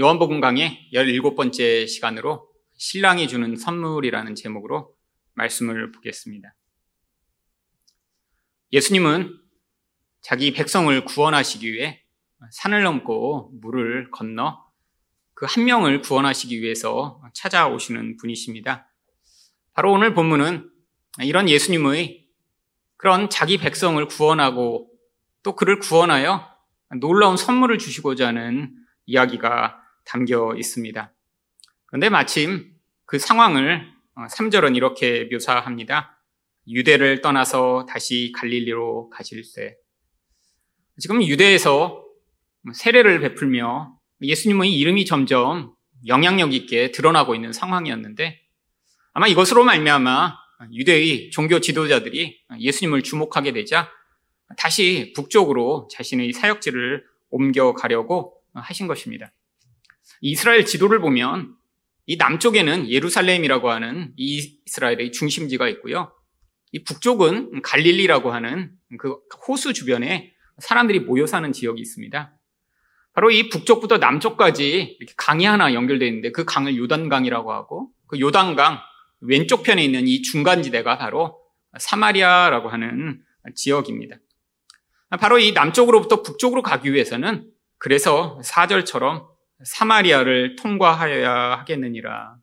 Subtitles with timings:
[0.00, 4.94] 요한복음 강의 17번째 시간으로 신랑이 주는 선물이라는 제목으로
[5.34, 6.54] 말씀을 보겠습니다.
[8.72, 9.36] 예수님은
[10.20, 12.00] 자기 백성을 구원하시기 위해
[12.52, 14.68] 산을 넘고 물을 건너
[15.34, 18.88] 그 한 명을 구원하시기 위해서 찾아오시는 분이십니다.
[19.72, 20.70] 바로 오늘 본문은
[21.22, 22.24] 이런 예수님의
[22.96, 24.92] 그런 자기 백성을 구원하고
[25.42, 26.48] 또 그를 구원하여
[27.00, 31.12] 놀라운 선물을 주시고자 하는 이야기가 담겨 있습니다.
[31.86, 33.86] 그런데 마침 그 상황을
[34.16, 36.18] 3절은 어, 이렇게 묘사합니다.
[36.66, 39.76] 유대를 떠나서 다시 갈릴리로 가실 때.
[40.98, 42.04] 지금 유대에서
[42.74, 45.74] 세례를 베풀며 예수님의 이름이 점점
[46.06, 48.40] 영향력 있게 드러나고 있는 상황이었는데
[49.12, 50.36] 아마 이것으로 말미암아
[50.72, 53.90] 유대의 종교 지도자들이 예수님을 주목하게 되자
[54.56, 59.32] 다시 북쪽으로 자신의 사역지를 옮겨가려고 하신 것입니다.
[60.20, 61.54] 이스라엘 지도를 보면
[62.06, 66.12] 이 남쪽에는 예루살렘이라고 하는 이스라엘의 중심지가 있고요.
[66.72, 72.34] 이 북쪽은 갈릴리라고 하는 그 호수 주변에 사람들이 모여 사는 지역이 있습니다.
[73.12, 78.78] 바로 이 북쪽부터 남쪽까지 이렇게 강이 하나 연결되어 있는데 그 강을 요단강이라고 하고 그 요단강
[79.20, 81.38] 왼쪽 편에 있는 이 중간지대가 바로
[81.78, 83.22] 사마리아라고 하는
[83.54, 84.16] 지역입니다.
[85.20, 89.26] 바로 이 남쪽으로부터 북쪽으로 가기 위해서는 그래서 사절처럼
[89.64, 92.36] 사마리아를 통과하여야 하겠느니라.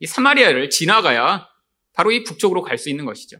[0.00, 1.48] 이 사마리아를 지나가야
[1.92, 3.38] 바로 이 북쪽으로 갈 수 있는 것이죠.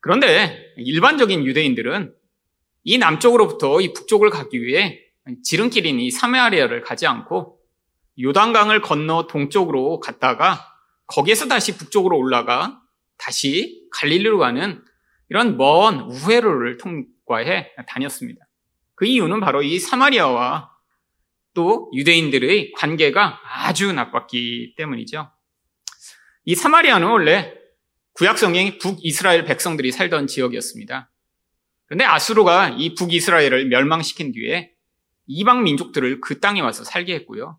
[0.00, 2.14] 그런데 일반적인 유대인들은
[2.84, 5.00] 이 남쪽으로부터 이 북쪽을 가기 위해
[5.44, 7.58] 지름길인 이 사마리아를 가지 않고
[8.20, 10.74] 요단강을 건너 동쪽으로 갔다가
[11.06, 12.80] 거기에서 다시 북쪽으로 올라가
[13.18, 14.82] 다시 갈릴리로 가는
[15.28, 18.40] 이런 먼 우회로를 통과해 다녔습니다.
[18.94, 20.70] 그 이유는 바로 이 사마리아와
[21.58, 25.28] 또 유대인들의 관계가 아주 나빴기 때문이죠.
[26.44, 27.52] 이 사마리아는 원래
[28.12, 31.10] 구약성의 북이스라엘 백성들이 살던 지역이었습니다.
[31.86, 34.70] 그런데 아수르가 이 북이스라엘을 멸망시킨 뒤에
[35.26, 37.58] 이방 민족들을 그 땅에 와서 살게 했고요.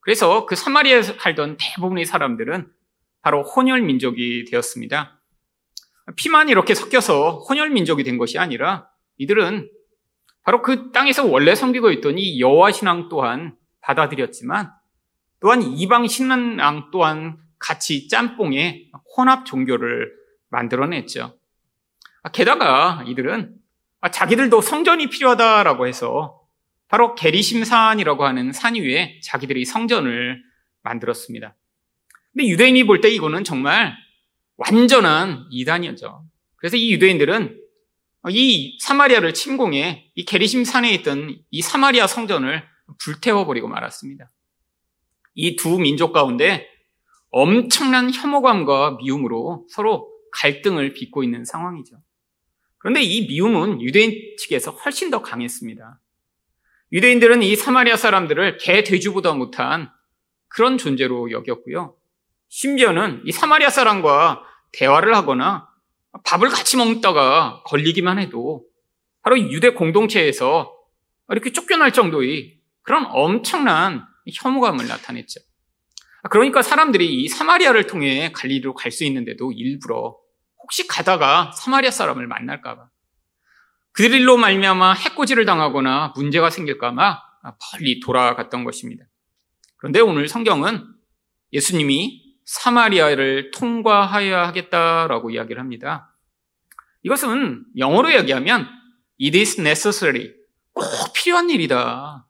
[0.00, 2.72] 그래서 그 사마리아에 살던 대부분의 사람들은
[3.20, 5.20] 바로 혼혈 민족이 되었습니다.
[6.16, 8.88] 피만 이렇게 섞여서 혼혈 민족이 된 것이 아니라
[9.18, 9.68] 이들은
[10.44, 14.70] 바로 그 땅에서 원래 섬기고 있던 이 여호와 신앙 또한 받아들였지만
[15.40, 20.12] 또한 이방 신앙 또한 같이 짬뽕에 혼합 종교를
[20.50, 21.36] 만들어냈죠.
[22.32, 23.54] 게다가 이들은
[24.12, 26.40] 자기들도 성전이 필요하다라고 해서
[26.88, 30.42] 바로 게리심산이라고 하는 산 위에 자기들이 성전을
[30.82, 31.54] 만들었습니다.
[32.32, 33.94] 근데 유대인이 볼 때 이거는 정말
[34.56, 36.24] 완전한 이단이었죠.
[36.56, 37.60] 그래서 이 유대인들은
[38.30, 42.64] 이 사마리아를 침공해 이 게리심 산에 있던 이 사마리아 성전을
[42.98, 44.30] 불태워버리고 말았습니다.
[45.34, 46.68] 이 두 민족 가운데
[47.30, 51.96] 엄청난 혐오감과 미움으로 서로 갈등을 빚고 있는 상황이죠.
[52.78, 56.00] 그런데 이 미움은 유대인 측에서 훨씬 더 강했습니다.
[56.92, 59.90] 유대인들은 이 사마리아 사람들을 개, 돼지보다 못한
[60.48, 61.96] 그런 존재로 여겼고요.
[62.48, 65.68] 심지어는 이 사마리아 사람과 대화를 하거나
[66.22, 68.64] 밥을 같이 먹다가 걸리기만 해도
[69.22, 70.72] 바로 유대 공동체에서
[71.30, 75.40] 이렇게 쫓겨날 정도의 그런 엄청난 혐오감을 나타냈죠.
[76.30, 80.16] 그러니까 사람들이 이 사마리아를 통해 갈리로 갈 수 있는데도 일부러
[80.62, 82.88] 혹시 가다가 사마리아 사람을 만날까봐
[83.92, 87.22] 그들로 말미암아 해코지를 당하거나 문제가 생길까봐
[87.72, 89.04] 멀리 돌아갔던 것입니다.
[89.76, 90.86] 그런데 오늘 성경은
[91.52, 96.14] 예수님이 사마리아를 통과하여야 하겠다라고 이야기를 합니다.
[97.02, 98.68] 이것은 영어로 이야기하면
[99.20, 100.32] it is necessary.
[100.72, 100.84] 꼭
[101.14, 102.26] 필요한 일이다.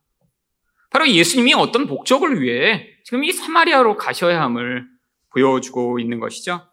[0.90, 4.86] 바로 예수님이 어떤 목적을 위해 지금 이 사마리아로 가셔야 함을
[5.30, 6.68] 보여주고 있는 것이죠.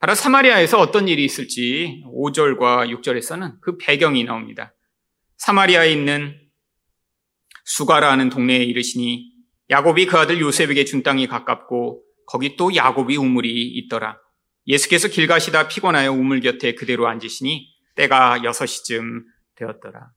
[0.00, 4.74] 바로 사마리아에서 어떤 일이 있을지 5절과 6절에서는 그 배경이 나옵니다.
[5.38, 6.38] 사마리아에 있는
[7.64, 9.32] 수가라는 동네에 이르시니
[9.70, 14.18] 야곱이 그 아들 요셉에게 준 땅이 가깝고 거기 또 야곱이 우물이 있더라.
[14.66, 19.24] 예수께서 길 가시다 피곤하여 우물 곁에 그대로 앉으시니 때가 6시쯤
[19.56, 20.10] 되었더라.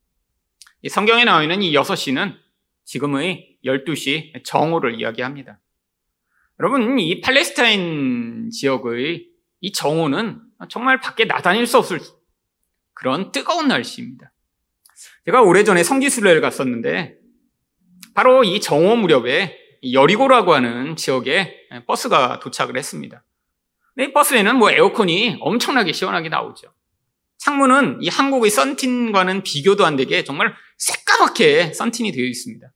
[0.82, 2.36] 이 성경에 나와 있는 이 6시는
[2.86, 5.60] 지금의 12시 정오를 이야기합니다.
[6.60, 9.28] 여러분, 이 팔레스타인 지역의
[9.62, 12.00] 이 정오는 정말 밖에 나다닐 수 없을
[12.94, 14.32] 그런 뜨거운 날씨입니다.
[15.26, 17.18] 제가 오래전에 성지순례를 갔었는데
[18.16, 19.56] 바로 이 정오 무렵에
[19.94, 21.56] 여리고라고 하는 지역에
[21.88, 23.24] 버스가 도착을 했습니다.
[24.00, 26.68] 이 버스에는 뭐 에어컨이 엄청나게 시원하게 나오죠.
[27.40, 32.68] 창문은 이 한국의 썬틴과는 비교도 안 되게 정말 새까맣게 썬틴이 되어 있습니다.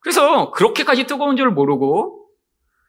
[0.00, 2.26] 그래서 그렇게까지 뜨거운 줄 모르고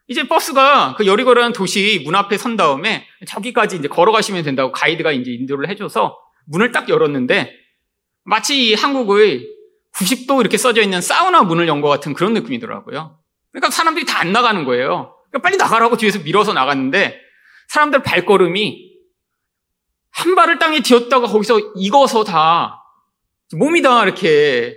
[0.07, 5.31] 이제 버스가 그 여리거리한 도시 문 앞에 선 다음에 저기까지 이제 걸어가시면 된다고 가이드가 이제
[5.31, 7.54] 인도를 해줘서 문을 딱 열었는데
[8.24, 9.48] 마치 한국의
[9.95, 13.19] 90도 이렇게 써져 있는 사우나 문을 연 것 같은 그런 느낌이더라고요.
[13.51, 15.15] 그러니까 사람들이 다 안 나가는 거예요.
[15.30, 17.19] 그러니까 빨리 나가라고 뒤에서 밀어서 나갔는데
[17.69, 18.92] 사람들 발걸음이
[20.12, 22.83] 한 발을 땅에 뒤었다가 거기서 익어서 다
[23.56, 24.75] 몸이 다 이렇게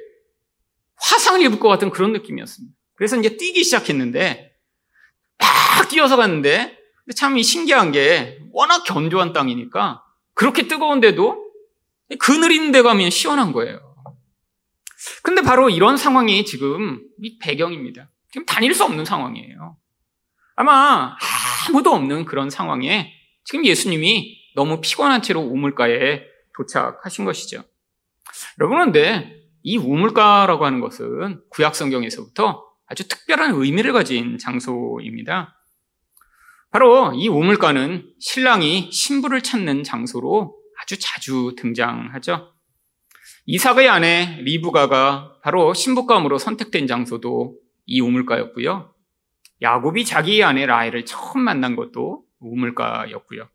[0.96, 2.74] 화상을 입을 것 같은 그런 느낌이었습니다.
[2.94, 4.52] 그래서 이제 뛰기 시작했는데
[5.38, 6.78] 막 뛰어서 갔는데
[7.16, 11.44] 참 신기한 게 워낙 견조한 땅이니까 그렇게 뜨거운데도
[12.18, 13.94] 그늘있는 데 가면 시원한 거예요.
[15.22, 17.02] 근데 바로 이런 상황이 지금
[17.40, 18.08] 배경입니다.
[18.34, 19.76] 지금 다닐 수 없는 상황이에요.
[20.56, 21.16] 아마
[21.68, 23.12] 아무도 없는 그런 상황에
[23.44, 26.20] 지금 예수님이 너무 피곤한 채로 우물가에
[26.56, 27.62] 도착하신 것이죠.
[28.58, 35.56] 여러분, 그런데 이 우물가라고 하는 것은 구약 성경에서부터 아주 특별한 의미를 가진 장소입니다.
[36.72, 42.52] 바로 이 우물가는 신랑이 신부를 찾는 장소로 아주 자주 등장하죠.
[43.46, 48.94] 이삭의 아내 리브가가 바로 신부감으로 선택된 장소도 이 우물가였고요.
[49.62, 53.48] 야곱이 자기 아내 라헬을 처음 만난 것도 우물가였고요.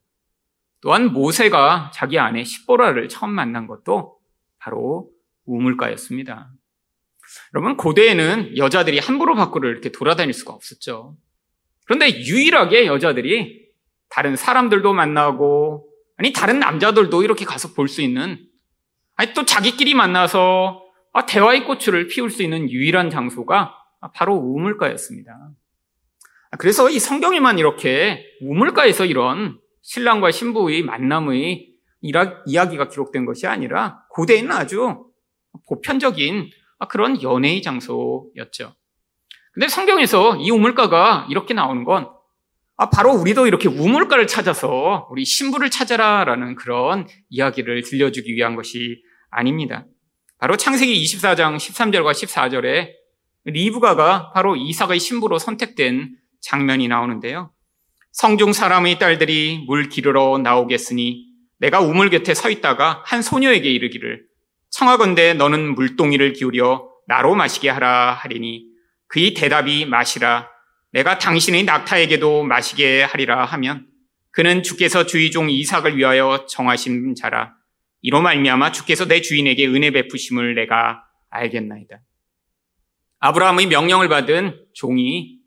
[0.82, 4.18] 또한 모세가 자기 아내 시보라를 처음 만난 것도
[4.60, 5.10] 바로
[5.46, 6.52] 우물가였습니다.
[7.54, 11.18] 여러분, 고대에는 여자들이 함부로 밖으로 이렇게 돌아다닐 수가 없었죠.
[11.86, 13.68] 그런데 유일하게 여자들이
[14.10, 15.88] 다른 사람들도 만나고,
[16.18, 18.44] 아니, 다른 남자들도 이렇게 가서 볼 수 있는,
[19.16, 23.76] 아니, 또 자기끼리 만나서 아, 대화의 꽃을 피울 수 있는 유일한 장소가
[24.14, 25.52] 바로 우물가였습니다.
[26.58, 31.70] 그래서 이 성경에만 이렇게 우물가에서 이런 신랑과 신부의 만남의
[32.02, 35.06] 이야기가 기록된 것이 아니라 고대에는 아주
[35.68, 36.50] 보편적인
[36.90, 38.74] 그런 연애의 장소였죠.
[39.54, 42.10] 근데 성경에서 이 우물가가 이렇게 나오는 건
[42.78, 49.86] 아, 바로 우리도 이렇게 우물가를 찾아서 우리 신부를 찾아라라는 그런 이야기를 들려주기 위한 것이 아닙니다.
[50.38, 52.99] 바로 창세기 24장 13절과 14절에
[53.52, 57.52] 리브가가 바로 이삭의 신부로 선택된 장면이 나오는데요.
[58.12, 61.26] 성중 사람의 딸들이 물 기르러 나오겠으니
[61.60, 64.24] 내가 우물 곁에 서 있다가 한 소녀에게 이르기를
[64.72, 68.66] 청하건대 너는 물동이를 기울여 나로 마시게 하라 하리니
[69.08, 70.48] 그의 대답이 마시라
[70.92, 73.88] 내가 당신의 낙타에게도 마시게 하리라 하면
[74.32, 77.54] 그는 주께서 주의 종 이삭을 위하여 정하신 자라
[78.02, 82.00] 이로 말미암아 주께서 내 주인에게 은혜 베푸심을 내가 알겠나이다.
[83.20, 85.40] 아브라함의 명령을 받은 종이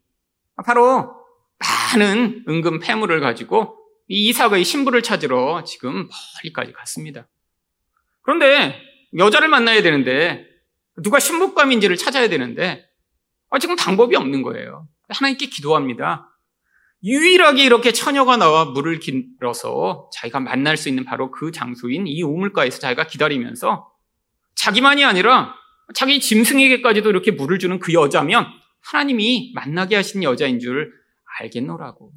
[0.65, 1.15] 바로
[1.59, 3.79] 많은 은금 폐물을 가지고
[4.09, 6.09] 이 이삭의 신부를 찾으러 지금
[6.45, 7.29] 멀리까지 갔습니다.
[8.23, 8.81] 그런데
[9.17, 10.47] 여자를 만나야 되는데
[11.03, 12.87] 누가 신부감인지를 찾아야 되는데
[13.51, 14.89] 아, 지금 방법이 없는 거예요.
[15.09, 16.29] 하나님께 기도합니다.
[17.05, 22.79] 유일하게 이렇게 처녀가 나와 물을 길어서 자기가 만날 수 있는 바로 그 장소인 이 우물가에서
[22.79, 23.91] 자기가 기다리면서
[24.55, 25.55] 자기만이 아니라
[25.94, 28.46] 자기 짐승에게까지도 이렇게 물을 주는 그 여자면
[28.81, 30.93] 하나님이 만나게 하신 여자인 줄
[31.40, 32.12] 알겠노라고.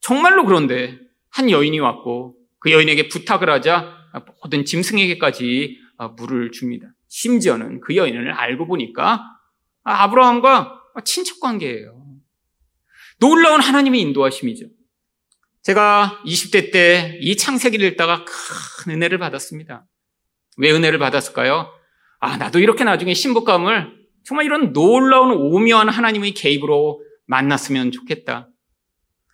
[0.00, 0.98] 정말로 그런데
[1.30, 3.96] 한 여인이 왔고 그 여인에게 부탁을 하자
[4.42, 5.78] 모든 짐승에게까지
[6.16, 6.88] 물을 줍니다.
[7.08, 9.22] 심지어는 그 여인을 알고 보니까
[9.84, 12.02] 아브라함과 친척 관계예요.
[13.18, 14.66] 놀라운 하나님의 인도하심이죠.
[15.62, 19.86] 제가 20대 때 이 창세기를 읽다가 큰 은혜를 받았습니다.
[20.58, 21.72] 왜 은혜를 받았을까요?
[22.24, 23.92] 아, 나도 이렇게 나중에 신부감을
[24.24, 28.48] 정말 이런 놀라운 오묘한 하나님의 개입으로 만났으면 좋겠다.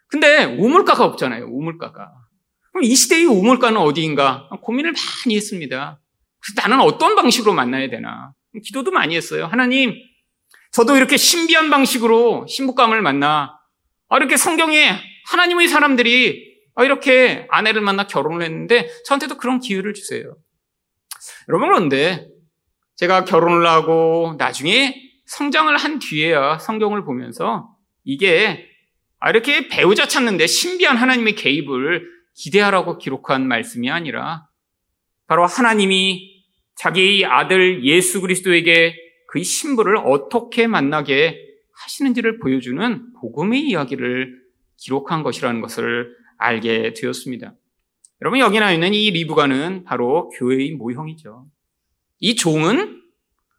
[0.08, 1.46] 근데 우물가가 없잖아요.
[1.46, 2.10] 우물가가.
[2.72, 6.00] 그럼 이 시대의 우물가는 어디인가 고민을 많이 했습니다.
[6.40, 8.32] 그래서 나는 어떤 방식으로 만나야 되나
[8.64, 9.46] 기도도 많이 했어요.
[9.46, 9.94] 하나님,
[10.72, 13.56] 저도 이렇게 신비한 방식으로 신부감을 만나
[14.08, 14.96] 아, 이렇게 성경에
[15.30, 20.34] 하나님의 사람들이 아, 이렇게 아내를 만나 결혼을 했는데 저한테도 그런 기회를 주세요.
[21.48, 22.26] 여러분 그런데
[23.00, 28.68] 제가 결혼을 하고 나중에 성장을 한 뒤에야 성경을 보면서 이게
[29.18, 34.48] 아, 이렇게 배우자 찾는데 신비한 하나님의 개입을 기대하라고 기록한 말씀이 아니라
[35.26, 38.94] 바로 하나님이 자기의 아들 예수 그리스도에게
[39.28, 41.38] 그의 신부를 어떻게 만나게
[41.82, 44.42] 하시는지를 보여주는 복음의 이야기를
[44.76, 47.54] 기록한 것이라는 것을 알게 되었습니다.
[48.20, 51.46] 여러분 여기 나 있는 이 리브가는 바로 교회의 모형이죠.
[52.20, 53.02] 이 종은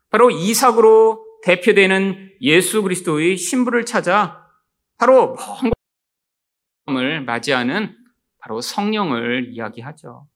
[0.10, 4.48] 바로 이삭으로 대표되는 예수 그리스도의 신부를 찾아
[4.98, 5.36] 바로
[6.86, 7.96] 먼을 맞이하는
[8.38, 10.28] 바로 성령을 이야기하죠.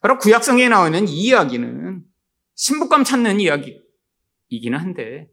[0.00, 2.02] 바로 구약성에 나오는 이 이야기는
[2.54, 5.28] 신부감 찾는 이야기이기는 한데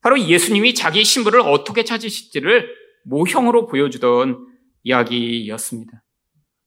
[0.00, 2.68] 바로 예수님이 자기 신부를 어떻게 찾으실지를
[3.04, 4.46] 모형으로 보여주던
[4.82, 6.02] 이야기였습니다.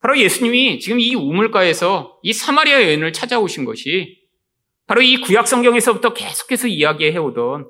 [0.02, 4.20] 바로 예수님이 지금 이 우물가에서 이 사마리아 여인을 찾아오신 것이
[4.90, 7.70] 바로 이 구약 성경에서부터 계속해서 이야기해 오던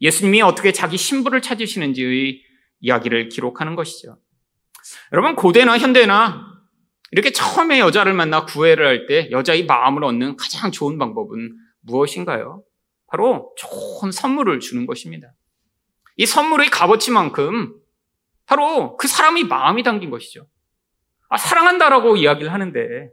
[0.00, 2.42] 예수님이 어떻게 자기 신부를 찾으시는지의
[2.78, 4.18] 이야기를 기록하는 것이죠.
[5.12, 6.46] 여러분 고대나 현대나
[7.10, 12.62] 이렇게 처음에 여자를 만나 구애를 할 때 여자의 마음을 얻는 가장 좋은 방법은 무엇인가요?
[13.08, 15.32] 바로 좋은 선물을 주는 것입니다.
[16.16, 17.74] 이 선물의 값어치만큼
[18.46, 20.46] 바로 그 사람의 마음이 담긴 것이죠.
[21.30, 23.10] 아, 사랑한다라고 이야기를 하는데,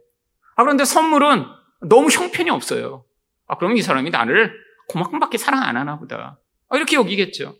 [0.54, 1.44] 아, 그런데 선물은
[1.88, 3.04] 너무 형편이 없어요.
[3.46, 4.52] 아, 그럼 이 사람이 나를
[4.90, 6.38] 그만큼밖에 사랑 안 하나 보다.
[6.68, 7.54] 아, 이렇게 여기겠죠.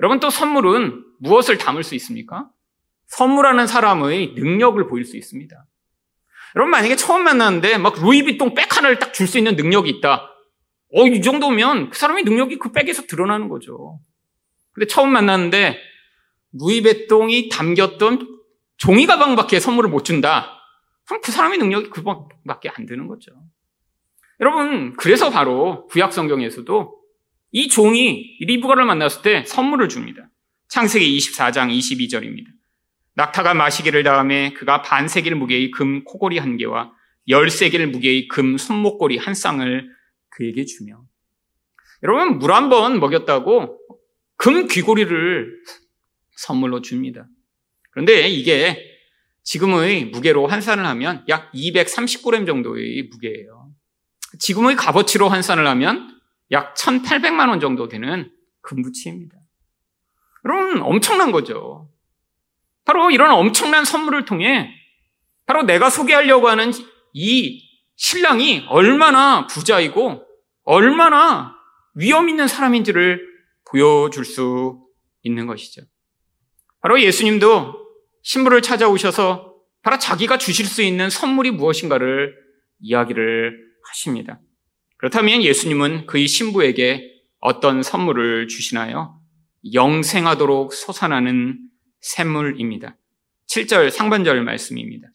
[0.00, 2.48] 여러분 또 선물은 무엇을 담을 수 있습니까?
[3.06, 5.64] 선물하는 사람의 능력을 보일 수 있습니다.
[6.56, 10.30] 여러분 만약에 처음 만났는데 막 루이비통 백 하나를 딱 줄 수 있는 능력이 있다.
[10.96, 14.00] 어, 이 정도면 그 사람의 능력이 그 백에서 드러나는 거죠.
[14.72, 15.78] 근데 처음 만났는데
[16.52, 18.28] 루이비통이 담겼던
[18.76, 20.60] 종이 가방밖에 선물을 못 준다.
[21.06, 23.32] 그럼 그 사람의 능력이 그밖에 안 되는 거죠.
[24.40, 27.00] 여러분, 그래서 바로 구약 성경에서도
[27.52, 30.28] 이 종이 리브가를 만났을 때 선물을 줍니다.
[30.68, 32.46] 창세기 24장 22절입니다.
[33.14, 36.92] 낙타가 마시기를 다음에 그가 반세길 무게의 금 코골이 한 개와
[37.28, 39.88] 열세길 무게의 금 손목걸이 한 쌍을
[40.30, 41.00] 그에게 주며
[42.02, 43.78] 여러분 물 한 번 먹였다고
[44.36, 45.60] 금 귀고리를
[46.36, 47.28] 선물로 줍니다.
[47.92, 48.84] 그런데 이게
[49.44, 53.63] 지금의 무게로 환산을 하면 약 230g 정도의 무게예요.
[54.38, 58.30] 지금의 값어치로 환산을 하면 약 1,800만 원 정도 되는
[58.62, 59.36] 금부치입니다.
[60.44, 61.90] 여러분 엄청난 거죠.
[62.84, 64.70] 바로 이런 엄청난 선물을 통해
[65.46, 66.72] 바로 내가 소개하려고 하는
[67.12, 67.62] 이
[67.96, 70.24] 신랑이 얼마나 부자이고
[70.64, 71.54] 얼마나
[71.94, 73.20] 위험 있는 사람인지를
[73.70, 74.80] 보여줄 수
[75.22, 75.82] 있는 것이죠.
[76.80, 77.74] 바로 예수님도
[78.22, 82.34] 신부를 찾아오셔서 바로 자기가 주실 수 있는 선물이 무엇인가를
[82.80, 84.40] 이야기를 하십니다.
[84.96, 87.10] 그렇다면 예수님은 그의 신부에게
[87.40, 89.20] 어떤 선물을 주시나요?
[89.72, 91.58] 영생하도록 솟아나는
[92.00, 92.96] 샘물입니다.
[93.48, 95.08] 7절 상반절 말씀입니다.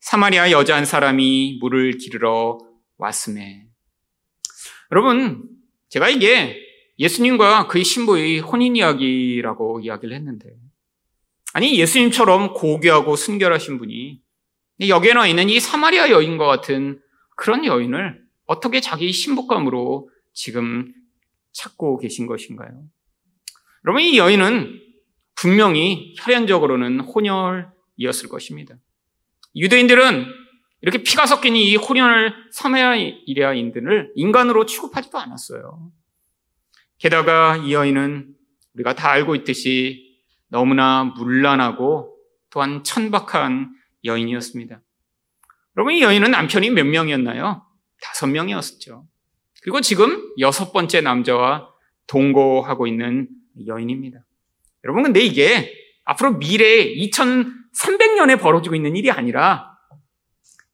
[0.00, 2.58] 사마리아 여자 한 사람이 물을 기르러
[2.98, 3.66] 왔음에.
[4.92, 5.48] 여러분,
[5.88, 6.60] 제가 이게
[6.98, 10.50] 예수님과 그의 신부의 혼인 이야기라고 이야기를 했는데,
[11.52, 14.20] 아니, 예수님처럼 고귀하고 순결하신 분이
[14.88, 17.00] 여기에 나와 있는 이 사마리아 여인과 같은
[17.36, 20.92] 그런 여인을 어떻게 자기 신부감으로 지금
[21.52, 22.82] 찾고 계신 것인가요?
[23.84, 24.80] 여러분, 이 여인은
[25.36, 28.74] 분명히 혈연적으로는 혼혈이었을 것입니다.
[29.54, 30.26] 유대인들은
[30.80, 35.90] 이렇게 피가 섞인 이 혼혈 사마리아인들을 인간으로 취급하지도 않았어요.
[36.98, 38.34] 게다가 이 여인은
[38.74, 42.16] 우리가 다 알고 있듯이 너무나 문란하고
[42.50, 43.74] 또한 천박한
[44.04, 44.80] 여인이었습니다.
[45.76, 47.62] 여러분, 이 여인은 남편이 몇 명이었나요?
[48.00, 49.06] 다섯 명이었죠.
[49.62, 51.68] 그리고 지금 여섯 번째 남자와
[52.06, 53.28] 동거하고 있는
[53.66, 54.18] 여인입니다.
[54.84, 55.72] 여러분, 근데 이게
[56.04, 59.70] 앞으로 미래에 2300년에 벌어지고 있는 일이 아니라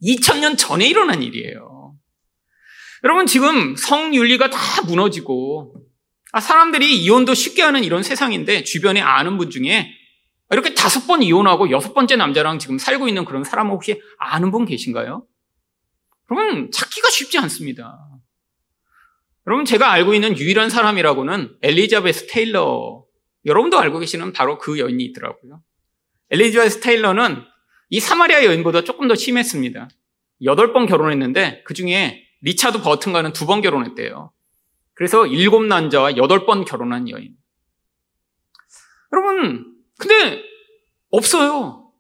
[0.03, 1.95] 2000년 전에 일어난 일이에요.
[3.05, 5.75] 여러분, 지금 성윤리가 다 무너지고,
[6.33, 9.91] 아, 사람들이 이혼도 쉽게 하는 이런 세상인데, 주변에 아는 분 중에
[10.53, 14.65] 이렇게 다섯 번 이혼하고 여섯 번째 남자랑 지금 살고 있는 그런 사람 혹시 아는 분
[14.65, 15.27] 계신가요?
[16.27, 17.99] 그러면 찾기가 쉽지 않습니다.
[19.47, 23.05] 여러분, 제가 알고 있는 유일한 사람이라고는 엘리자베스 테일러
[23.45, 25.63] 여러분도 알고 계시는 바로 그 여인이 있더라고요.
[26.31, 27.43] 엘리자베스 테일러는
[27.91, 29.89] 이 사마리아 여인보다 조금 더 심했습니다.
[30.45, 34.33] 여덟 번 결혼했는데 그 중에 리차드 버튼과는 두 번 결혼했대요.
[34.95, 37.35] 그래서 일곱 남자와 여덟 번 결혼한 여인.
[39.13, 39.72] 여러분,
[40.03, 40.43] 근데
[41.11, 41.93] 없어요.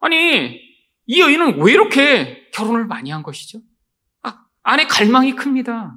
[0.00, 0.58] 아니,
[1.06, 3.60] 이 여인은 왜 이렇게 결혼을 많이 한 것이죠?
[4.22, 5.96] 아, 안에 갈망이 큽니다.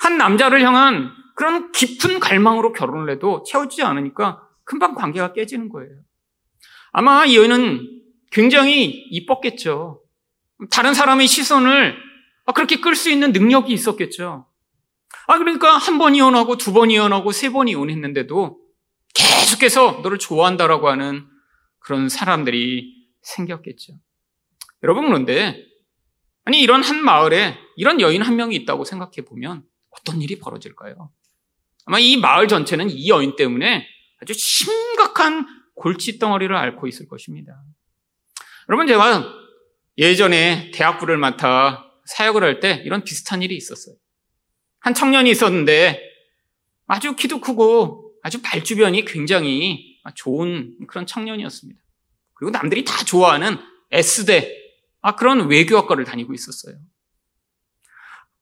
[0.00, 5.90] 한 남자를 향한 그런 깊은 갈망으로 결혼을 해도 채워지지 않으니까 금방 관계가 깨지는 거예요.
[6.92, 7.88] 아마 이 여인은
[8.30, 10.02] 굉장히 이뻤겠죠.
[10.70, 11.96] 다른 사람의 시선을
[12.54, 14.46] 그렇게 끌 수 있는 능력이 있었겠죠.
[15.28, 18.65] 아, 그러니까 한 번 이혼하고 두 번 이혼하고 세 번 이혼했는데도
[19.46, 21.24] 계속해서 너를 좋아한다라고 하는
[21.78, 23.94] 그런 사람들이 생겼겠죠.
[24.82, 25.64] 여러분, 그런데,
[26.44, 31.12] 아니, 이런 한 마을에 이런 여인 한 명이 있다고 생각해 보면 어떤 일이 벌어질까요?
[31.84, 33.86] 아마 이 마을 전체는 이 여인 때문에
[34.20, 37.52] 아주 심각한 골칫덩어리를 앓고 있을 것입니다.
[38.68, 39.24] 여러분, 제가
[39.96, 43.94] 예전에 대학부를 맡아 사역을 할 때 이런 비슷한 일이 있었어요.
[44.80, 46.00] 한 청년이 있었는데
[46.86, 51.80] 아주 키도 크고 아주 발주변이 굉장히 좋은 그런 청년이었습니다.
[52.34, 53.56] 그리고 남들이 다 좋아하는
[53.92, 54.52] S대,
[55.00, 56.74] 아, 그런 외교학과를 다니고 있었어요.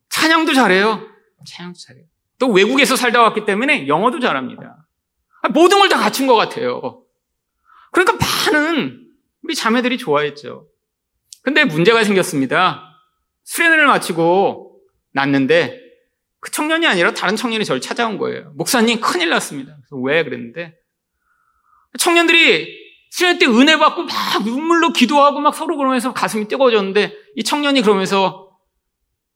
[0.09, 1.07] 찬양도 잘해요.
[1.47, 2.07] 찬양도 잘해요.
[2.39, 4.87] 또 외국에서 살다 왔기 때문에 영어도 잘합니다.
[5.43, 7.03] 아, 모든 걸 다 갖춘 것 같아요.
[7.93, 9.11] 그러니까 많은
[9.43, 10.67] 우리 자매들이 좋아했죠.
[11.43, 12.89] 근데 문제가 생겼습니다.
[13.45, 14.81] 수련회를 마치고
[15.13, 15.79] 났는데
[16.45, 18.53] 그 청년이 아니라 다른 청년이 저를 찾아온 거예요.
[18.55, 19.75] 목사님 큰일 났습니다.
[19.77, 20.75] 그래서 왜 그랬는데
[21.99, 27.81] 청년들이 수련회 때 은혜 받고 막 눈물로 기도하고 막 서로 그러면서 가슴이 뜨거워졌는데 이 청년이
[27.81, 28.51] 그러면서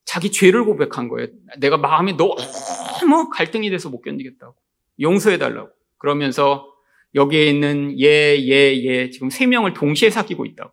[0.04, 1.28] 자기 죄를 고백한 거예요.
[1.56, 4.54] 내가 마음이 너무 갈등이 돼서 못 견디겠다고.
[5.00, 5.70] 용서해 달라고.
[5.96, 6.66] 그러면서
[7.14, 10.72] 여기에 있는 얘, 얘, 얘 지금 세 명을 동시에 사귀고 있다고.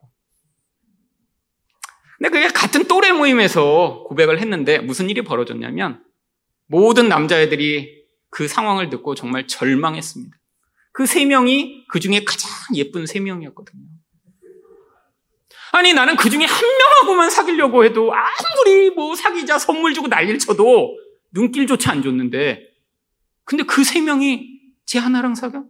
[2.17, 6.03] 근데 그게 같은 또래 모임에서 고백을 했는데 무슨 일이 벌어졌냐면
[6.67, 10.35] 모든 남자애들이 그 상황을 듣고 정말 절망했습니다.
[10.91, 13.83] 그 세 명이 그 중에 가장 예쁜 세 명이었거든요.
[15.73, 20.97] 아니, 나는 그 중에 한 명하고만 사귀려고 해도 아무리 뭐 사귀자 선물 주고 난리를 쳐도
[21.33, 22.61] 눈길조차 안 줬는데,
[23.43, 25.65] 근데 그 세 명이 제 하나랑 사겨?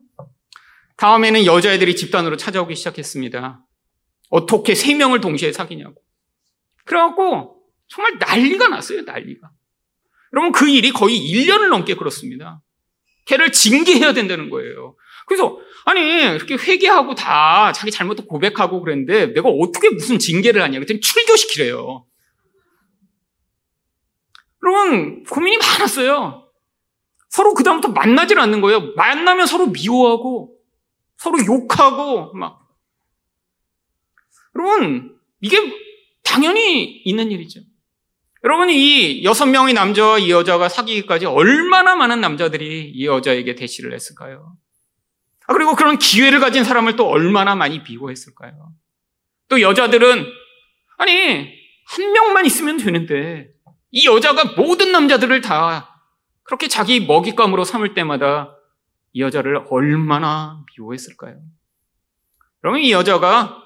[0.98, 3.66] 다음에는 여자애들이 집단으로 찾아오기 시작했습니다.
[4.30, 6.02] 어떻게 세 명을 동시에 사귀냐고.
[6.86, 9.50] 그래갖고 정말 난리가 났어요, 난리가.
[10.34, 12.62] 여러분, 그 일이 거의 1년을 넘게 그렇습니다.
[13.26, 14.96] 걔를 징계해야 된다는 거예요.
[15.28, 20.74] 그래서, 아니, 이렇게 회개하고 다 자기 잘못도 고백하고 그랬는데 내가 어떻게 무슨 징계를 하냐.
[20.80, 22.06] 그랬더니 출교시키래요.
[24.64, 26.50] 여러분, 고민이 많았어요.
[27.30, 28.94] 서로 그다음부터 만나질 않는 거예요.
[28.96, 30.56] 만나면 서로 미워하고,
[31.18, 32.68] 서로 욕하고, 막.
[34.56, 35.58] 여러분, 이게
[36.24, 37.62] 당연히 있는 일이죠.
[38.46, 44.56] 여러분, 이 여섯 명의 남자와 이 여자가 사귀기까지 얼마나 많은 남자들이 이 여자에게 대시를 했을까요?
[45.48, 48.72] 아, 그리고 그런 기회를 가진 사람을 또 얼마나 많이 비호했을까요?
[49.50, 50.28] 또 여자들은,
[50.98, 51.54] 아니,
[51.88, 53.50] 한 명만 있으면 되는데,
[53.90, 56.04] 이 여자가 모든 남자들을 다
[56.44, 58.56] 그렇게 자기 먹잇감으로 삼을 때마다
[59.14, 61.40] 이 여자를 얼마나 미워했을까요?
[62.62, 63.64] 그러면 이 여자가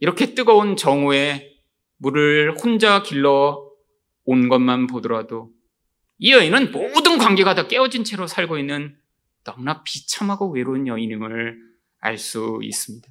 [0.00, 1.50] 이렇게 뜨거운 정오에
[1.96, 3.67] 물을 혼자 길러
[4.30, 5.50] 온 것만 보더라도
[6.18, 8.94] 이 여인은 모든 관계가 다 깨어진 채로 살고 있는
[9.42, 11.56] 너무나 비참하고 외로운 여인임을
[12.00, 13.08] 알 수 있습니다.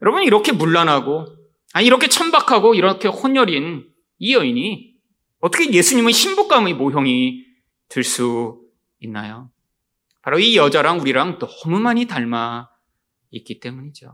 [0.00, 1.26] 여러분 이렇게 문란하고
[1.74, 3.86] 아 이렇게 천박하고 이렇게 혼혈인
[4.18, 4.94] 이 여인이
[5.40, 7.44] 어떻게 예수님의 신부감의 모형이
[7.90, 8.62] 될 수
[9.00, 9.50] 있나요?
[10.22, 12.70] 바로 이 여자랑 우리랑 너무 많이 닮아
[13.30, 14.10] 있기 때문이죠.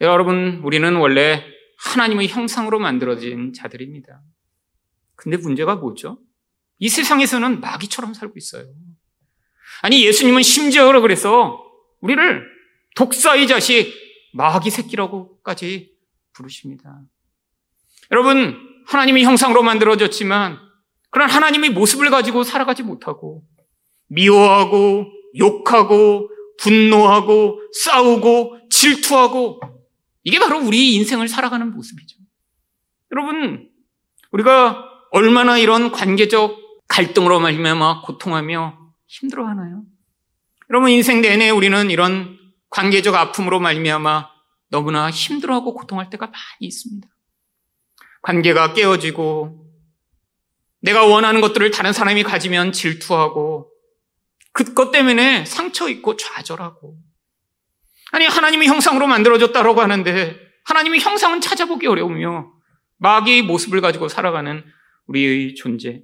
[0.00, 1.44] 여러분 우리는 원래
[1.78, 4.22] 하나님의 형상으로 만들어진 자들입니다.
[5.18, 6.20] 근데 문제가 뭐죠?
[6.78, 8.66] 이 세상에서는 마귀처럼 살고 있어요.
[9.82, 11.60] 아니, 예수님은 심지어 그래서
[12.00, 12.46] 우리를
[12.94, 13.92] 독사의 자식,
[14.32, 15.92] 마귀 새끼라고까지
[16.32, 17.02] 부르십니다.
[18.12, 20.60] 여러분, 하나님의 형상으로 만들어졌지만,
[21.10, 23.44] 그런 하나님의 모습을 가지고 살아가지 못하고,
[24.06, 29.60] 미워하고, 욕하고, 분노하고, 싸우고, 질투하고,
[30.22, 32.18] 이게 바로 우리 인생을 살아가는 모습이죠.
[33.10, 33.68] 여러분,
[34.30, 39.82] 우리가 얼마나 이런 관계적 갈등으로 말미암아 고통하며 힘들어하나요?
[40.70, 42.38] 여러분 인생 내내 우리는 이런
[42.70, 44.28] 관계적 아픔으로 말미암아
[44.70, 47.08] 너무나 힘들어하고 고통할 때가 많이 있습니다.
[48.22, 49.66] 관계가 깨어지고
[50.80, 53.70] 내가 원하는 것들을 다른 사람이 가지면 질투하고
[54.52, 56.98] 그것 때문에 상처 입고 좌절하고
[58.12, 62.52] 아니 하나님의 형상으로 만들어졌다라고 하는데 하나님의 형상은 찾아보기 어려우며
[62.98, 64.64] 마귀의 모습을 가지고 살아가는
[65.08, 66.02] 우리의 존재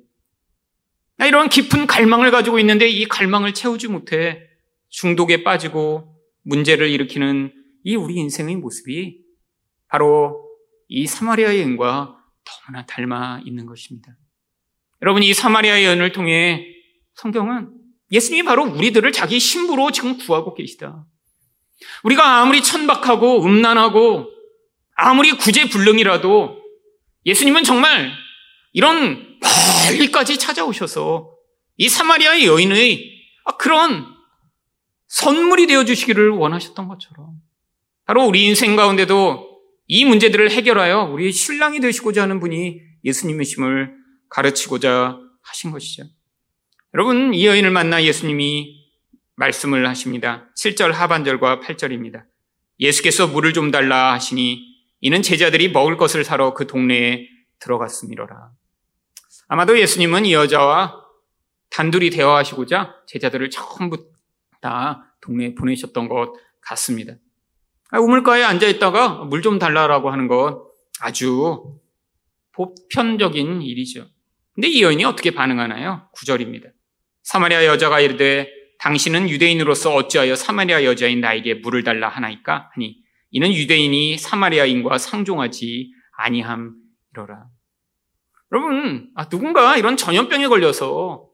[1.21, 4.43] 이런 깊은 갈망을 가지고 있는데 이 갈망을 채우지 못해
[4.89, 7.53] 중독에 빠지고 문제를 일으키는
[7.85, 9.21] 이 우리 인생의 모습이
[9.89, 10.45] 바로
[10.89, 14.17] 이 사마리아 여인과 너무나 닮아 있는 것입니다.
[15.03, 16.67] 여러분, 이 사마리아 여인을 통해
[17.15, 17.71] 성경은
[18.11, 21.07] 예수님이 바로 우리들을 자기 신부로 지금 구하고 계시다.
[22.05, 24.29] 우리가 아무리 천박하고 음란하고
[24.95, 26.63] 아무리 구제불능이라도
[27.27, 28.13] 예수님은 정말
[28.75, 29.39] 이런
[29.89, 31.33] 멀리까지 찾아오셔서
[31.77, 33.13] 이 사마리아의 여인의
[33.59, 34.05] 그런
[35.07, 37.41] 선물이 되어 주시기를 원하셨던 것처럼
[38.05, 39.55] 바로 우리 인생 가운데도
[39.87, 43.95] 이 문제들을 해결하여 우리의 신랑이 되시고자 하는 분이 예수님이심을
[44.29, 46.05] 가르치고자 하신 것이죠.
[46.95, 48.85] 여러분, 이 여인을 만나 예수님이
[49.37, 50.49] 말씀을 하십니다.
[50.57, 52.25] 7절 하반절과 8절입니다.
[52.81, 54.63] 예수께서 물을 좀 달라 하시니
[55.01, 57.29] 이는 제자들이 먹을 것을 사러 그 동네에
[57.61, 58.53] 들어갔음이로라.
[59.49, 61.03] 아마도 예수님은 이 여자와
[61.71, 64.11] 단둘이 대화하시고자 제자들을 전부
[64.61, 67.15] 다 동네에 보내셨던 것 같습니다.
[67.91, 71.79] 아, 우물가에 앉아 있다가 물 좀 달라라고 하는 것 아주
[72.53, 74.07] 보편적인 일이죠.
[74.55, 76.09] 근데 이 여인이 어떻게 반응하나요?
[76.13, 76.69] 구절입니다.
[77.25, 82.71] 사마리아 여자가 이르되 당신은 유대인으로서 어찌하여 사마리아 여자인 나에게 물을 달라 하나이까?
[82.75, 82.99] 하니
[83.31, 87.47] 이는 유대인이 사마리아인과 상종하지 아니함이로라.
[88.55, 91.29] 여러분, 아, 누군가 이런 전염병에 걸려서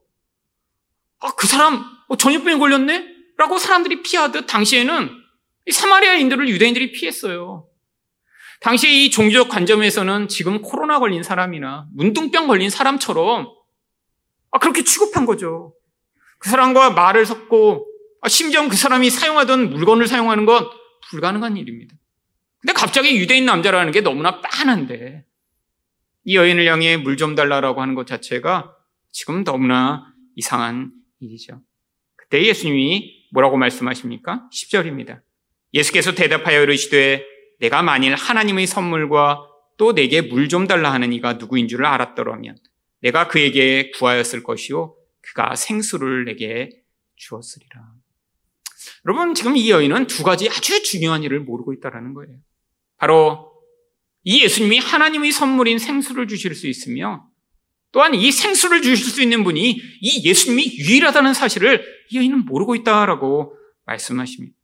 [1.20, 3.08] 아, 그 사람 어, 전염병에 걸렸네?
[3.36, 5.10] 라고 사람들이 피하듯 당시에는
[5.70, 7.68] 사마리아인들을 유대인들이 피했어요.
[8.60, 13.48] 당시 이 종교적 관점에서는 지금 코로나 걸린 사람이나 문둥병 걸린 사람처럼
[14.52, 15.74] 아, 그렇게 취급한 거죠.
[16.38, 17.86] 그 사람과 말을 섞고
[18.22, 20.70] 아, 심지어 그 사람이 사용하던 물건을 사용하는 건
[21.10, 21.94] 불가능한 일입니다.
[22.62, 25.26] 근데 갑자기 유대인 남자라는 게 너무나 빤한데
[26.24, 28.74] 이 여인을 향해 물 좀 달라라고 하는 것 자체가
[29.12, 31.60] 지금 너무나 이상한 일이죠.
[32.16, 34.48] 그때 예수님이 뭐라고 말씀하십니까?
[34.52, 35.20] 10절입니다.
[35.74, 37.24] 예수께서 대답하여 이르시되
[37.60, 42.56] 내가 만일 하나님의 선물과 또 내게 물 좀 달라 하는 이가 누구인 줄을 알았더라면
[43.00, 46.70] 내가 그에게 구하였을 것이요 그가 생수를 내게
[47.16, 47.80] 주었으리라.
[49.06, 52.36] 여러분 지금 이 여인은 두 가지 아주 중요한 일을 모르고 있다라는 거예요.
[52.96, 53.49] 바로
[54.24, 57.26] 이 예수님이 하나님의 선물인 생수를 주실 수 있으며
[57.92, 63.56] 또한 이 생수를 주실 수 있는 분이 이 예수님이 유일하다는 사실을 이 여인은 모르고 있다라고
[63.86, 64.54] 말씀하십니다.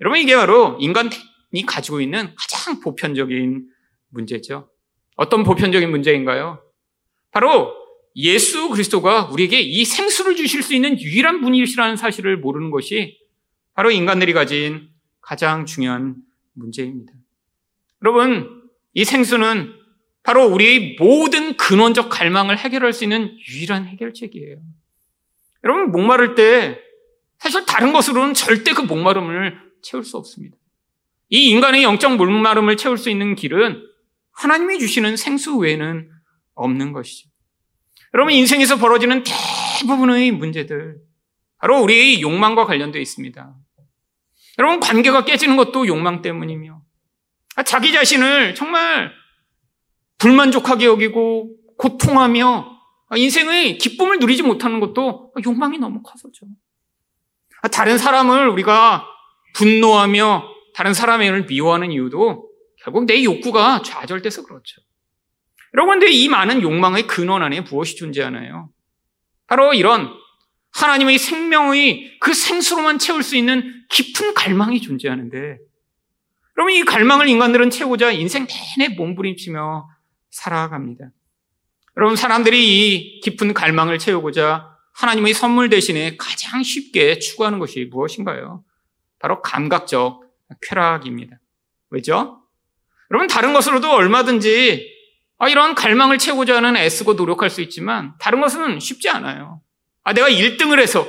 [0.00, 1.10] 여러분 이게 바로 인간이
[1.66, 3.66] 가지고 있는 가장 보편적인
[4.10, 4.70] 문제죠.
[5.16, 6.62] 어떤 보편적인 문제인가요?
[7.30, 7.74] 바로
[8.16, 13.18] 예수 그리스도가 우리에게 이 생수를 주실 수 있는 유일한 분이시라는 사실을 모르는 것이
[13.74, 14.88] 바로 인간들이 가진
[15.20, 16.16] 가장 중요한
[16.54, 17.12] 문제입니다.
[18.02, 18.59] 여러분,
[18.94, 19.72] 이 생수는
[20.22, 24.58] 바로 우리의 모든 근원적 갈망을 해결할 수 있는 유일한 해결책이에요.
[25.64, 26.78] 여러분, 목마를 때
[27.38, 30.56] 사실 다른 것으로는 절대 그 목마름을 채울 수 없습니다.
[31.30, 33.82] 이 인간의 영적 목마름을 채울 수 있는 길은
[34.32, 36.10] 하나님이 주시는 생수 외에는
[36.54, 37.30] 없는 것이죠.
[38.14, 39.22] 여러분, 인생에서 벌어지는
[39.80, 40.98] 대부분의 문제들,
[41.58, 43.54] 바로 우리의 욕망과 관련되어 있습니다.
[44.58, 46.79] 여러분, 관계가 깨지는 것도 욕망 때문이며,
[47.64, 49.12] 자기 자신을 정말
[50.18, 52.78] 불만족하게 여기고 고통하며
[53.16, 56.46] 인생의 기쁨을 누리지 못하는 것도 욕망이 너무 커서죠.
[57.72, 59.06] 다른 사람을 우리가
[59.54, 60.44] 분노하며
[60.74, 62.48] 다른 사람을 미워하는 이유도
[62.82, 64.80] 결국 내 욕구가 좌절돼서 그렇죠.
[65.74, 68.70] 여러분, 근데 이 많은 욕망의 근원 안에 무엇이 존재하나요?
[69.46, 70.12] 바로 이런
[70.72, 75.58] 하나님의 생명의 그 생수로만 채울 수 있는 깊은 갈망이 존재하는데,
[76.56, 79.88] 여러분, 이 갈망을 인간들은 채우자 인생 내내 몸부림치며
[80.30, 81.10] 살아갑니다.
[81.96, 88.64] 여러분, 사람들이 이 깊은 갈망을 채우고자 하나님의 선물 대신에 가장 쉽게 추구하는 것이 무엇인가요?
[89.18, 90.22] 바로 감각적
[90.62, 91.38] 쾌락입니다.
[91.90, 92.42] 왜죠?
[93.10, 95.00] 여러분, 다른 것으로도 얼마든지
[95.38, 99.62] 아, 이런 갈망을 채우고자 하는 애쓰고 노력할 수 있지만 다른 것은 쉽지 않아요.
[100.04, 101.08] 아, 내가 1등을 해서,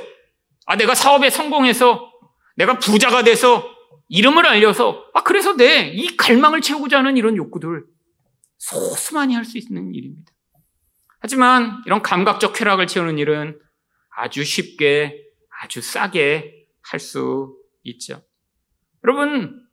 [0.64, 2.10] 아, 내가 사업에 성공해서,
[2.56, 3.68] 내가 부자가 돼서,
[4.12, 7.84] 이름을 알려서, 아, 그래서 내 이 갈망을 채우고자 하는 이런 욕구들,
[8.58, 10.32] 소수만이 할 수 있는 일입니다.
[11.18, 13.58] 하지만 이런 감각적 쾌락을 채우는 일은
[14.16, 15.16] 아주 쉽게,
[15.62, 18.22] 아주 싸게 할 수 있죠.
[19.04, 19.66] 여러분,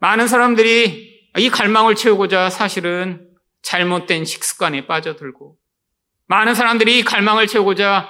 [0.00, 3.28] 많은 사람들이 이 갈망을 채우고자 사실은
[3.62, 5.58] 잘못된 식습관에 빠져들고,
[6.28, 8.08] 많은 사람들이 갈망을 채우고자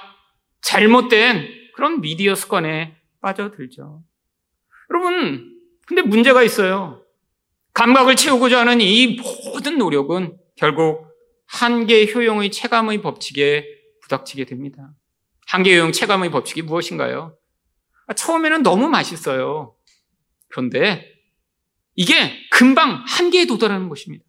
[0.61, 4.03] 잘못된 그런 미디어 습관에 빠져들죠.
[4.91, 5.52] 여러분,
[5.85, 7.03] 근데 문제가 있어요.
[7.73, 11.07] 감각을 채우고자 하는 이 모든 노력은 결국
[11.45, 13.65] 한계 효용의 체감의 법칙에
[14.01, 14.93] 부닥치게 됩니다.
[15.47, 17.35] 한계 효용 체감의 법칙이 무엇인가요?
[18.07, 19.75] 아, 처음에는 너무 맛있어요.
[20.49, 21.11] 그런데
[21.95, 22.13] 이게
[22.51, 24.23] 금방 한계에 도달하는 것입니다.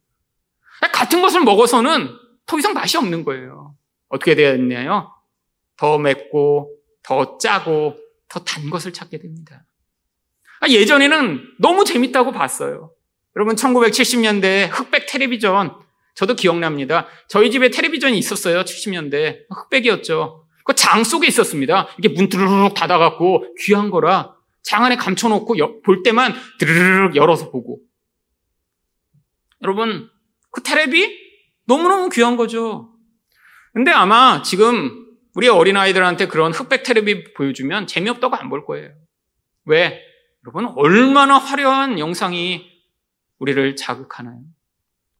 [0.80, 2.08] 아, 같은 것을 먹어서는
[2.46, 3.74] 더 이상 맛이 없는 거예요.
[4.08, 5.12] 어떻게 되었냐요?
[5.76, 6.70] 더 맵고,
[7.02, 7.96] 더 짜고,
[8.28, 9.64] 더 단 것을 찾게 됩니다.
[10.64, 12.90] 아, 예전에는 너무 재밌다고 봤어요.
[13.37, 15.74] 여러분 1970년대 흑백 텔레비전
[16.14, 17.07] 저도 기억납니다.
[17.29, 18.62] 저희 집에 텔레비전이 있었어요.
[18.62, 20.46] 70년대 흑백이었죠.
[20.64, 21.88] 그 장 속에 있었습니다.
[21.98, 27.81] 이게 문 드르륵 닫아갖고 귀한 거라 장 안에 감춰놓고 볼 때만 드르륵 열어서 보고.
[29.62, 30.09] 여러분
[30.50, 31.14] 그 텔레비
[31.66, 32.90] 너무너무 귀한 거죠.
[33.74, 38.92] 근데 아마 지금 우리 어린아이들한테 그런 흑백 텔레비 보여주면 재미없다고 안 볼 거예요.
[39.66, 40.00] 왜?
[40.44, 42.70] 여러분 얼마나 화려한 영상이
[43.38, 44.40] 우리를 자극하나요?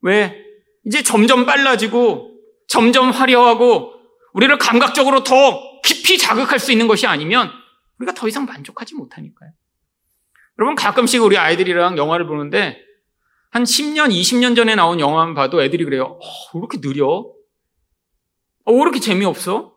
[0.03, 0.45] 왜?
[0.85, 3.95] 이제 점점 빨라지고 점점 화려하고
[4.35, 7.51] 우리를 감각적으로 더 깊이 자극할 수 있는 것이 아니면
[7.99, 9.51] 우리가 더 이상 만족하지 못하니까요.
[10.59, 12.79] 여러분 가끔씩 우리 아이들이랑 영화를 보는데
[13.51, 16.19] 한 10년, 20년 전에 나온 영화만 봐도 애들이 그래요.
[16.21, 17.07] 어, 왜 이렇게 느려?
[18.65, 19.75] 어, 왜 이렇게 재미없어?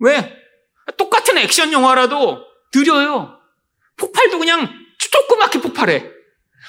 [0.00, 0.36] 왜?
[0.98, 2.44] 똑같은 액션 영화라도
[2.74, 3.38] 느려요.
[3.96, 6.10] 폭발도 그냥 조그맣게 폭발해.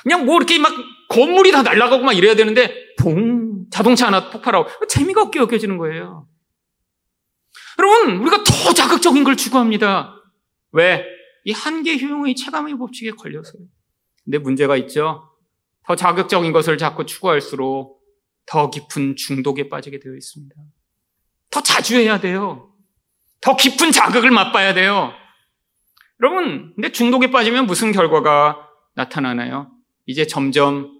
[0.03, 0.71] 그냥 뭐 이렇게 막
[1.09, 6.27] 건물이 다 날아가고 막 이래야 되는데 봉 자동차 하나 폭발하고 재미가 없게 여겨지는 거예요.
[7.79, 10.15] 여러분 우리가 더 자극적인 걸 추구합니다.
[10.71, 11.05] 왜?
[11.45, 13.61] 이 한계 효용의 체감의 법칙에 걸려서요.
[14.23, 15.29] 근데 문제가 있죠.
[15.85, 18.01] 더 자극적인 것을 자꾸 추구할수록
[18.45, 20.55] 더 깊은 중독에 빠지게 되어 있습니다.
[21.49, 22.73] 더 자주 해야 돼요.
[23.41, 25.13] 더 깊은 자극을 맛봐야 돼요.
[26.21, 29.71] 여러분, 근데 중독에 빠지면 무슨 결과가 나타나나요?
[30.06, 30.91] 이제 점점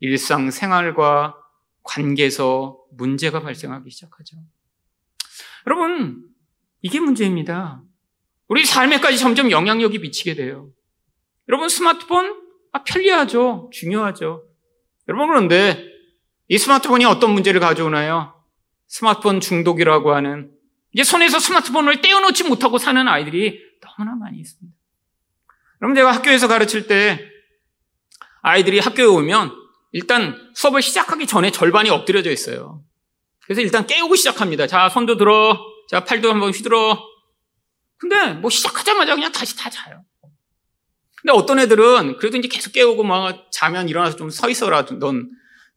[0.00, 1.36] 일상 생활과
[1.82, 4.36] 관계에서 문제가 발생하기 시작하죠.
[5.66, 6.24] 여러분,
[6.80, 7.82] 이게 문제입니다.
[8.48, 10.70] 우리 삶에까지 점점 영향력이 미치게 돼요.
[11.48, 13.70] 여러분, 스마트폰, 아, 편리하죠.
[13.72, 14.44] 중요하죠.
[15.08, 15.84] 여러분, 그런데
[16.48, 18.34] 이 스마트폰이 어떤 문제를 가져오나요?
[18.88, 20.50] 스마트폰 중독이라고 하는
[20.92, 23.71] 이제 손에서 스마트폰을 떼어놓지 못하고 사는 아이들이
[24.02, 24.76] 너무나 많이 있습니다.
[25.80, 27.20] 여러분, 제가 학교에서 가르칠 때
[28.42, 29.52] 아이들이 학교에 오면
[29.92, 32.82] 일단 수업을 시작하기 전에 절반이 엎드려져 있어요.
[33.44, 34.66] 그래서 일단 깨우고 시작합니다.
[34.66, 35.58] 자, 손도 들어.
[35.88, 36.98] 자, 팔도 한번 휘둘러.
[37.98, 40.04] 근데 뭐 시작하자마자 그냥 다시 다 자요.
[41.20, 44.84] 근데 어떤 애들은 그래도 이제 계속 깨우고 막 자면 일어나서 좀 서 있어라.
[44.98, 45.30] 넌,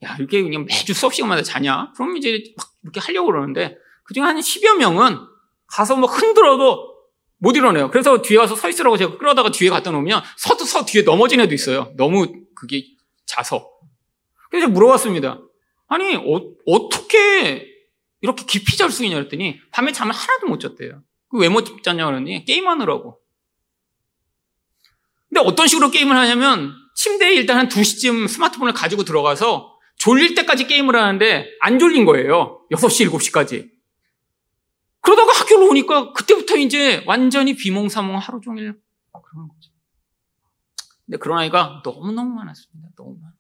[0.04, 1.92] 야, 이렇게 그냥 매주 수업 시간마다 자냐?
[1.96, 5.20] 그럼 이제 막 이렇게 하려고 그러는데 그중에 한 10여 명은
[5.68, 6.95] 가서 뭐 흔들어도
[7.38, 7.92] 못 일어나요.
[7.92, 11.54] 그래서 뒤에 와서 서 있으라고 제가 끌어다가 뒤에 갖다 놓으면 서도 서 뒤에 넘어진 애도
[11.54, 11.92] 있어요.
[11.98, 12.86] 너무 그게
[13.26, 13.70] 자서.
[14.50, 15.40] 그래서 물어봤습니다.
[15.88, 17.68] 아니, 어, 떻게
[18.22, 21.02] 이렇게 깊이 잘 수 있냐 그랬더니 밤에 잠을 하나도 못 잤대요.
[21.34, 23.20] 왜 못 잤냐 그러니 게임하느라고.
[25.30, 30.96] 근데 어떤 식으로 게임을 하냐면 침대에 일단 한 2시쯤 스마트폰을 가지고 들어가서 졸릴 때까지 게임을
[30.96, 32.62] 하는데 안 졸린 거예요.
[32.72, 33.70] 6시, 7시까지.
[35.06, 38.76] 그러다가 학교로 오니까 그때부터 이제 완전히 비몽사몽 하루 종일
[39.24, 39.72] 그러는 거죠.
[41.06, 42.90] 근데 그런 아이가 너무너무 많았습니다.
[42.98, 43.34] 너무 많아.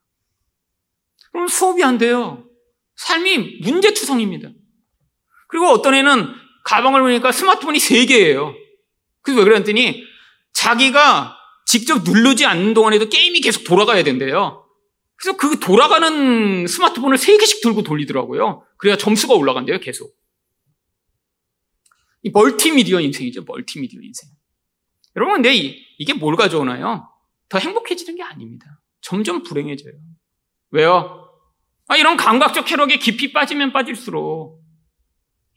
[1.32, 2.46] 그럼 수업이 안 돼요.
[2.98, 4.50] 삶이 문제투성입니다.
[5.48, 6.34] 그리고 어떤 애는
[6.66, 8.54] 가방을 보니까 스마트폰이 3개예요.
[9.22, 10.04] 그래서 왜 그랬더니
[10.54, 14.68] 자기가 직접 누르지 않는 동안에도 게임이 계속 돌아가야 된대요.
[15.16, 18.64] 그래서 그 돌아가는 스마트폰을 3개씩 들고 돌리더라고요.
[18.78, 20.16] 그래야 점수가 올라간대요, 계속.
[22.26, 23.44] 이 멀티미디어 인생이죠.
[23.44, 24.32] 멀티미디어 인생.
[25.16, 27.08] 여러분, 근데 이게 뭘 가져오나요?
[27.50, 28.82] 더 행복해지는 게 아닙니다.
[29.02, 29.94] 점점 불행해져요.
[30.72, 31.30] 왜요?
[31.88, 34.60] 아, 이런 감각적 쾌락에 깊이 빠지면 빠질수록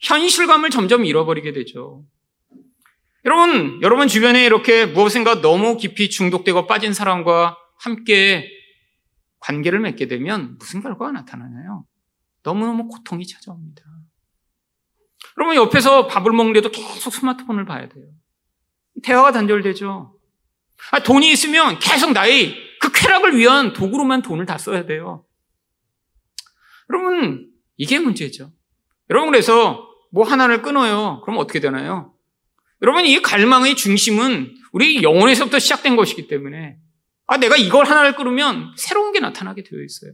[0.02, 2.04] 현실감을 점점 잃어버리게 되죠.
[3.24, 8.46] 여러분, 여러분 주변에 이렇게 무엇인가 너무 깊이 중독되고 빠진 사람과 함께
[9.38, 11.86] 관계를 맺게 되면 무슨 결과가 나타나나요?
[12.42, 13.82] 너무너무 고통이 찾아옵니다.
[15.34, 18.04] 그러면 옆에서 밥을 먹는데도 계속 스마트폰을 봐야 돼요.
[19.02, 20.14] 대화가 단절되죠.
[20.92, 25.24] 아, 돈이 있으면 계속 나의 그 쾌락을 위한 도구로만 돈을 다 써야 돼요.
[26.90, 28.52] 여러분, 이게 문제죠.
[29.10, 31.20] 여러분, 그래서 뭐 하나를 끊어요.
[31.24, 32.14] 그럼 어떻게 되나요?
[32.82, 36.78] 여러분, 이 갈망의 중심은 우리 영혼에서부터 시작된 것이기 때문에,
[37.26, 40.12] 아, 내가 이걸 하나를 끊으면 새로운 게 나타나게 되어 있어요.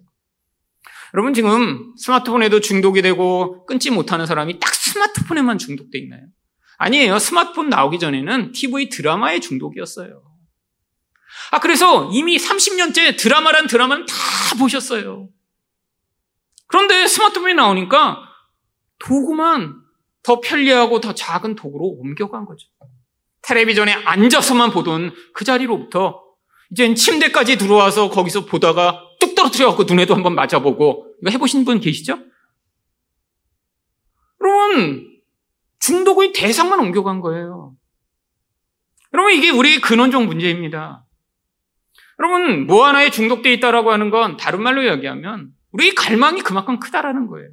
[1.15, 6.23] 여러분 지금 스마트폰에도 중독이 되고 끊지 못하는 사람이 딱 스마트폰에만 중독돼 있나요?
[6.79, 7.19] 아니에요.
[7.19, 10.23] 스마트폰 나오기 전에는 TV 드라마에 중독이었어요.
[11.51, 14.15] 아, 그래서 이미 30년째 드라마란 드라마는 다
[14.59, 15.29] 보셨어요.
[16.67, 18.21] 그런데 스마트폰이 나오니까
[18.99, 19.75] 도구만
[20.23, 22.69] 더 편리하고 더 작은 도구로 옮겨간 거죠.
[23.43, 26.23] 텔레비전에 앉아서만 보던 그 자리로부터
[26.71, 32.19] 이젠 침대까지 들어와서 거기서 보다가 뚝 떨어뜨려갖고 눈에도 한번 맞아보고 이거 해보신 분 계시죠?
[34.75, 35.09] 여러분
[35.79, 37.75] 중독의 대상만 옮겨간 거예요.
[39.13, 41.05] 여러분 이게 우리의 근원적 문제입니다.
[42.19, 47.49] 여러분 뭐 하나에 중독돼 있다라고 하는 건 다른 말로 이야기하면 우리의 갈망이 그만큼 크다라는 거예요.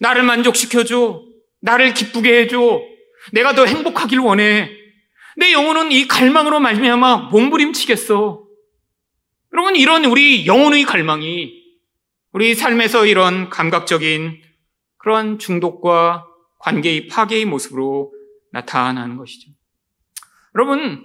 [0.00, 1.22] 나를 만족시켜줘.
[1.60, 2.82] 나를 기쁘게 해줘.
[3.32, 4.70] 내가 더 행복하길 원해.
[5.36, 8.44] 내 영혼은 이 갈망으로 말미암아 몸부림치겠어.
[9.52, 11.62] 여러분 이런 우리 영혼의 갈망이
[12.32, 14.42] 우리 삶에서 이런 감각적인
[15.04, 16.26] 그런 중독과
[16.60, 18.14] 관계의 파괴의 모습으로
[18.52, 19.50] 나타나는 것이죠.
[20.54, 21.04] 여러분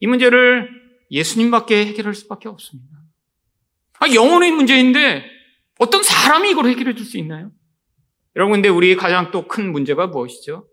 [0.00, 0.68] 이 문제를
[1.12, 2.98] 예수님밖에 해결할 수밖에 없습니다.
[4.00, 5.24] 아, 영혼의 문제인데
[5.78, 7.52] 어떤 사람이 이걸 해결해 줄 수 있나요?
[8.34, 10.66] 여러분 근데 우리 가장 또 큰 문제가 무엇이죠?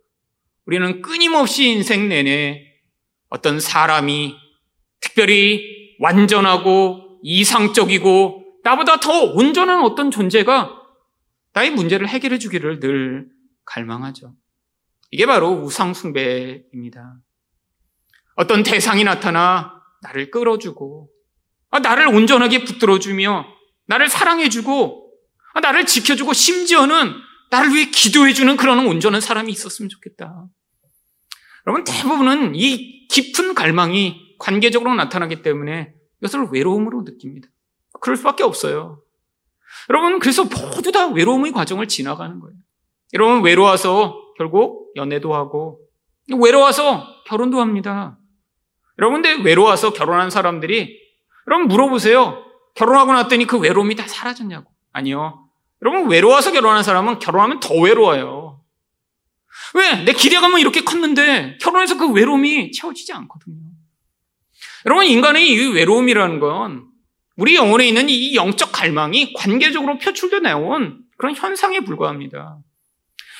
[0.65, 2.65] 우리는 끊임없이 인생 내내
[3.30, 4.36] 어떤 사람이
[4.99, 10.81] 특별히 완전하고 이상적이고 나보다 더 온전한 어떤 존재가
[11.54, 13.30] 나의 문제를 해결해 주기를 늘
[13.66, 14.36] 갈망하죠.
[15.12, 17.20] 이게 바로 우상숭배입니다.
[18.36, 21.10] 어떤 대상이 나타나 나를 끌어주고,
[21.70, 23.46] 아, 나를 온전하게 붙들어주며,
[23.88, 25.14] 나를 사랑해주고,
[25.54, 27.14] 아, 나를 지켜주고, 심지어는
[27.50, 30.48] 나를 위해 기도해주는 그런 온전한 사람이 있었으면 좋겠다.
[31.68, 37.50] 여러분, 대부분은 이 깊은 갈망이 관계적으로 나타나기 때문에 이것을 외로움으로 느낍니다.
[38.00, 39.04] 그럴 수밖에 없어요.
[39.89, 42.56] 여러분, 그래서 모두 다 외로움의 과정을 지나가는 거예요.
[43.13, 45.80] 여러분, 외로워서 결국 연애도 하고,
[46.39, 48.17] 외로워서 결혼도 합니다.
[49.00, 51.00] 여러분, 근데 외로워서 결혼한 사람들이,
[51.48, 52.46] 여러분 물어보세요.
[52.76, 54.72] 결혼하고 났더니 그 외로움이 다 사라졌냐고.
[54.94, 55.50] 아니요.
[55.82, 58.62] 여러분, 외로워서 결혼한 사람은 결혼하면 더 외로워요.
[59.74, 60.04] 왜?
[60.04, 63.58] 내 기대감은 이렇게 컸는데 결혼해서 그 외로움이 채워지지 않거든요.
[64.86, 66.90] 여러분, 인간의 이 외로움이라는 건
[67.41, 72.60] 우리 영혼에 있는 이 영적 갈망이 관계적으로 표출되어 나온 그런 현상에 불과합니다.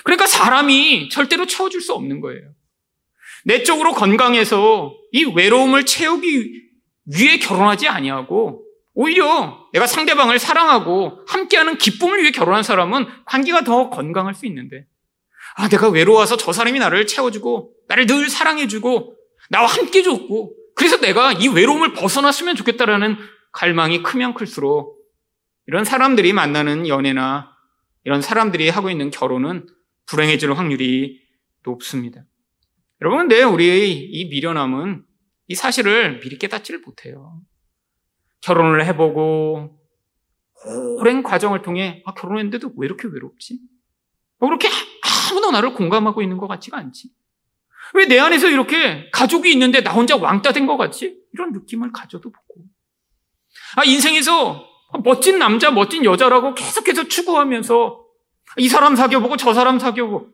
[0.04, 2.42] 그러니까 사람이 절대로 채워줄 수 없는 거예요.
[3.46, 6.64] 내적으로 건강해서 이 외로움을 채우기
[7.16, 14.34] 위해 결혼하지 아니하고 오히려 내가 상대방을 사랑하고 함께하는 기쁨을 위해 결혼한 사람은 관계가 더 건강할
[14.34, 14.88] 수 있는데
[15.56, 19.16] 아 내가 외로워서 저 사람이 나를 채워주고 나를 늘 사랑해주고
[19.52, 23.20] 나와 함께 줬고 그래서 내가 이 외로움을 벗어났으면 좋겠다라는
[23.52, 24.98] 갈망이 크면 클수록
[25.68, 27.52] 이런 사람들이 만나는 연애나
[28.04, 29.68] 이런 사람들이 하고 있는 결혼은
[30.06, 31.22] 불행해질 확률이
[31.64, 32.24] 높습니다.
[33.02, 35.06] 여러분, 근데 우리의 이 미련함은
[35.48, 37.42] 이 사실을 미리 깨닫지를 못해요.
[38.42, 39.78] 결혼을 해보고
[41.00, 43.60] 오랜 과정을 통해 아, 결혼했는데도 왜 이렇게 외롭지?
[44.40, 44.68] 왜 그렇게
[45.32, 47.10] 아무도 나를 공감하고 있는 것 같지가 않지?
[47.94, 51.20] 왜 내 안에서 이렇게 가족이 있는데 나 혼자 왕따 된 것 같지?
[51.34, 52.64] 이런 느낌을 가져도 보고.
[53.76, 54.68] 아, 인생에서
[55.04, 58.06] 멋진 남자, 멋진 여자라고 계속해서 추구하면서
[58.58, 60.30] 이 사람 사귀어보고 저 사람 사귀어보고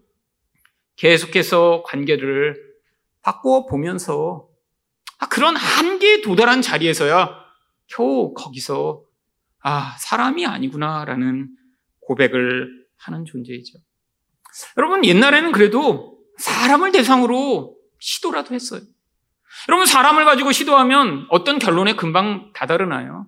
[0.95, 2.56] 계속해서 관계를
[3.21, 4.47] 바꾸어 보면서
[5.19, 7.30] 아, 그런 한계에 도달한 자리에서야
[7.88, 9.03] 겨우 거기서
[9.60, 11.49] 아, 사람이 아니구나라는
[12.01, 13.80] 고백을 하는 존재이죠.
[14.77, 18.82] 여러분, 옛날에는 그래도 사람을 대상으로 시도라도 했어요.
[19.67, 23.28] 여러분, 사람을 가지고 시도하면 어떤 결론에 금방 다다르나요?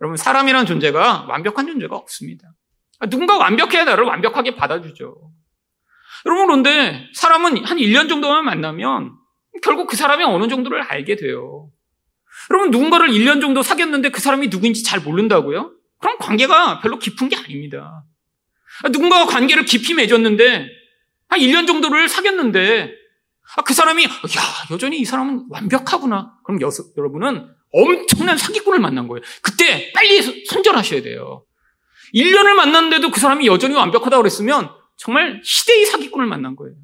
[0.00, 2.52] 여러분, 사람이라는 존재가 완벽한 존재가 없습니다.
[3.08, 5.16] 누군가 완벽해야 나를 완벽하게 받아주죠.
[6.24, 9.12] 여러분, 그런데 사람은 한 1년 정도만 만나면
[9.62, 11.70] 결국 그 사람이 어느 정도를 알게 돼요.
[12.50, 15.72] 여러분, 누군가를 1년 정도 사귀었는데 그 사람이 누구인지 잘 모른다고요?
[15.98, 18.04] 그럼 관계가 별로 깊은 게 아닙니다.
[18.90, 20.68] 누군가와 관계를 깊이 맺었는데
[21.28, 22.92] 한 1년 정도를 사귀었는데
[23.56, 24.08] 아, 그 사람이 야
[24.70, 26.34] 여전히 이 사람은 완벽하구나.
[26.44, 29.22] 그럼 여, 여러분은 엄청난 사기꾼을 만난 거예요.
[29.42, 31.44] 그때 빨리 손절하셔야 돼요.
[32.14, 36.74] 1년을 만났는데도 그 사람이 여전히 완벽하다고 그랬으면 정말 시대의 사기꾼을 만난 거예요.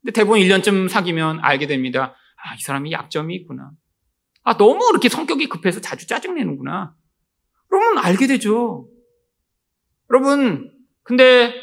[0.00, 2.14] 근데 대부분 1년쯤 사귀면 알게 됩니다.
[2.36, 3.70] 아, 이 사람이 약점이 있구나.
[4.42, 6.94] 아, 너무 이렇게 성격이 급해서 자주 짜증내는구나.
[7.68, 8.88] 그러면 알게 되죠.
[10.10, 10.70] 여러분,
[11.04, 11.54] 근데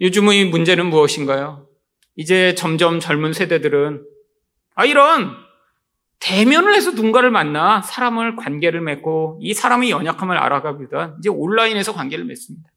[0.00, 1.68] 요즘의 문제는 무엇인가요?
[2.16, 4.04] 이제 점점 젊은 세대들은
[4.74, 5.36] 아, 이런
[6.18, 12.70] 대면을 해서 누군가를 만나 사람을 관계를 맺고 이 사람의 연약함을 알아가기보다 이제 온라인에서 관계를 맺습니다.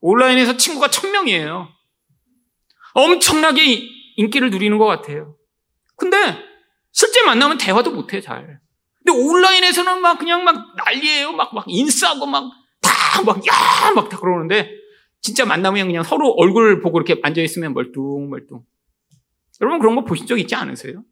[0.00, 1.68] 온라인에서 친구가 천 명이에요.
[2.94, 5.36] 엄청나게 인기를 누리는 것 같아요.
[5.96, 6.16] 근데
[6.92, 8.60] 실제 만나면 대화도 못해 잘.
[9.04, 11.32] 근데 온라인에서는 막 그냥 막 난리예요.
[11.32, 12.44] 막, 막 인싸고 막
[12.80, 13.90] 다 막, 야!
[13.94, 14.70] 막 다 그러는데
[15.28, 18.62] 진짜 만나면 그냥 서로 얼굴 보고 이렇게 앉아있으면 멀뚱멀뚱.
[19.60, 21.04] 여러분 그런 거 보신 적 있지 않으세요?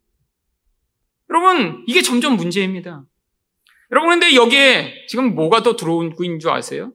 [1.30, 3.04] 여러분, 이게 점점 문제입니다.
[3.90, 6.92] 여러분, 근데 여기에 지금 뭐가 더 들어오고 있는 줄 아세요?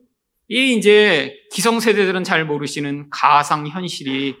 [0.48, 4.36] 이 이제 기성세대들은 잘 모르시는 가상현실이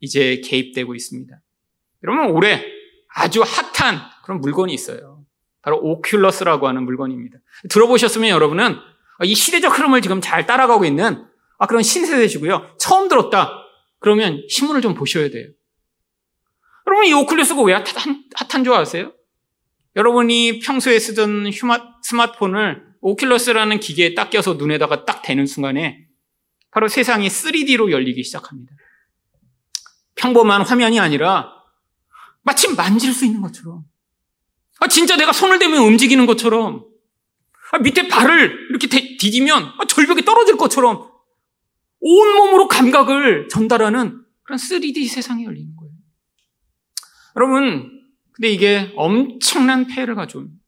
[0.00, 1.40] 이제 개입되고 있습니다.
[2.04, 2.64] 여러분, 올해
[3.14, 5.24] 아주 핫한 그런 물건이 있어요.
[5.60, 7.38] 바로 오큘러스라고 하는 물건입니다.
[7.68, 8.76] 들어보셨으면 여러분은
[9.24, 11.24] 이 시대적 흐름을 지금 잘 따라가고 있는
[11.62, 12.74] 아, 그런 신세대시고요.
[12.76, 13.52] 처음 들었다.
[14.00, 15.46] 그러면 신문을 좀 보셔야 돼요.
[16.88, 19.12] 여러분, 이 오큘러스가 왜 핫한, 핫한 줄 아세요?
[19.94, 26.08] 여러분이 평소에 쓰던 휴마, 스마트폰을 오큘러스라는 기계에 딱 껴서 눈에다가 딱 대는 순간에
[26.72, 28.72] 바로 세상이 3D로 열리기 시작합니다.
[30.16, 31.52] 평범한 화면이 아니라
[32.42, 33.84] 마치 만질 수 있는 것처럼.
[34.80, 36.86] 아, 진짜 내가 손을 대면 움직이는 것처럼.
[37.70, 41.11] 아, 밑에 발을 이렇게 대, 디디면 아, 절벽에 떨어질 것처럼
[42.02, 45.92] 온몸으로 감각을 전달하는 그런 3D 세상이 열리는 거예요.
[47.36, 50.60] 여러분, 근데 이게 엄청난 폐해를 가져옵니다.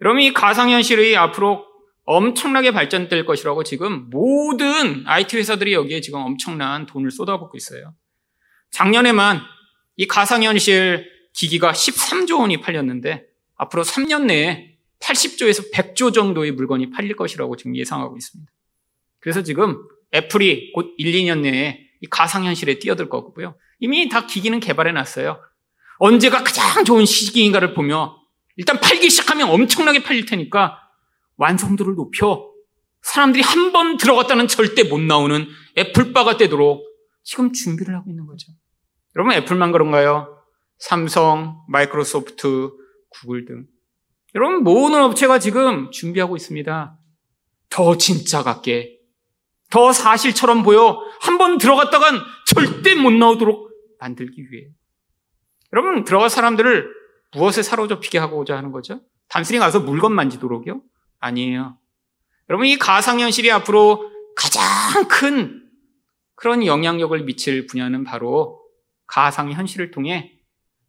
[0.00, 1.66] 여러분, 이 가상현실이 앞으로
[2.04, 7.94] 엄청나게 발전될 것이라고 지금 모든 IT 회사들이 여기에 지금 엄청난 돈을 쏟아붓고 있어요.
[8.70, 9.42] 작년에만
[9.96, 13.26] 이 가상현실 기기가 13조 원이 팔렸는데
[13.56, 18.50] 앞으로 3년 내에 80조에서 100조 정도의 물건이 팔릴 것이라고 지금 예상하고 있습니다.
[19.20, 19.76] 그래서 지금
[20.14, 23.56] 애플이 곧 1, 2년 내에 이 가상현실에 뛰어들 거고요.
[23.80, 25.40] 이미 다 기기는 개발해 놨어요.
[25.98, 28.16] 언제가 가장 좋은 시기인가를 보며
[28.56, 30.78] 일단 팔기 시작하면 엄청나게 팔릴 테니까
[31.36, 32.48] 완성도를 높여
[33.02, 35.46] 사람들이 한 번 들어갔다는 절대 못 나오는
[35.76, 36.84] 애플바가 되도록
[37.22, 38.52] 지금 준비를 하고 있는 거죠.
[39.16, 40.36] 여러분 애플만 그런가요?
[40.78, 42.70] 삼성, 마이크로소프트,
[43.10, 43.66] 구글 등.
[44.34, 46.98] 여러분 모든 업체가 지금 준비하고 있습니다.
[47.70, 48.97] 더 진짜 같게,
[49.70, 54.68] 더 사실처럼 보여 한 번 들어갔다간 절대 못 나오도록 만들기 위해.
[55.72, 56.90] 여러분 들어갈 사람들을
[57.34, 59.00] 무엇에 사로잡히게 하고자 하는 거죠?
[59.28, 60.80] 단순히 가서 물건 만지도록요?
[61.20, 61.78] 아니에요.
[62.48, 64.62] 여러분 이 가상현실이 앞으로 가장
[65.08, 65.68] 큰
[66.34, 68.62] 그런 영향력을 미칠 분야는 바로
[69.06, 70.32] 가상현실을 통해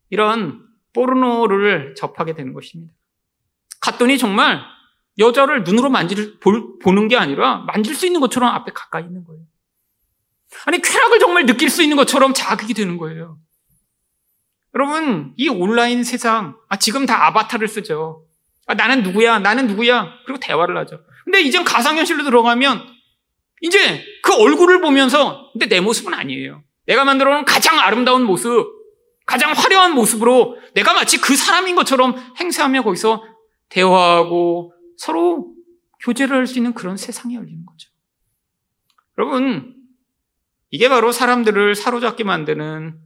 [0.09, 2.93] 이런 포르노를 접하게 되는 것입니다.
[3.81, 4.61] 갔더니 정말
[5.19, 9.41] 여자를 눈으로 만질, 보는 게 아니라 만질 수 있는 것처럼 앞에 가까이 있는 거예요.
[10.65, 13.37] 아니, 쾌락을 정말 느낄 수 있는 것처럼 자극이 되는 거예요.
[14.75, 18.25] 여러분, 이 온라인 세상, 아, 지금 다 아바타를 쓰죠.
[18.65, 19.39] 아, 나는 누구야?
[19.39, 20.09] 나는 누구야?
[20.25, 21.01] 그리고 대화를 하죠.
[21.25, 22.87] 근데 이젠 가상현실로 들어가면
[23.61, 26.63] 이제 그 얼굴을 보면서 근데 내 모습은 아니에요.
[26.85, 28.67] 내가 만들어 놓은 가장 아름다운 모습,
[29.25, 33.23] 가장 화려한 모습으로 내가 마치 그 사람인 것처럼 행세하며 거기서
[33.69, 35.55] 대화하고 서로
[36.01, 37.89] 교제를 할 수 있는 그런 세상이 열리는 거죠.
[39.17, 39.75] 여러분,
[40.71, 42.99] 이게 바로 사람들을 사로잡게 만드는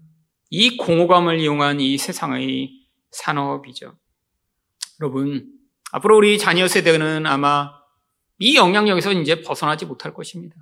[0.49, 3.95] 이 공허감을 이용한 이 세상의 산업이죠.
[5.01, 5.51] 여러분,
[5.91, 7.71] 앞으로 우리 자녀 세대는 아마
[8.39, 10.55] 이 영향력에서 이제 벗어나지 못할 것입니다.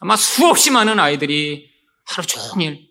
[0.00, 1.70] 아마 수없이 많은 아이들이
[2.04, 2.88] 하루 종일,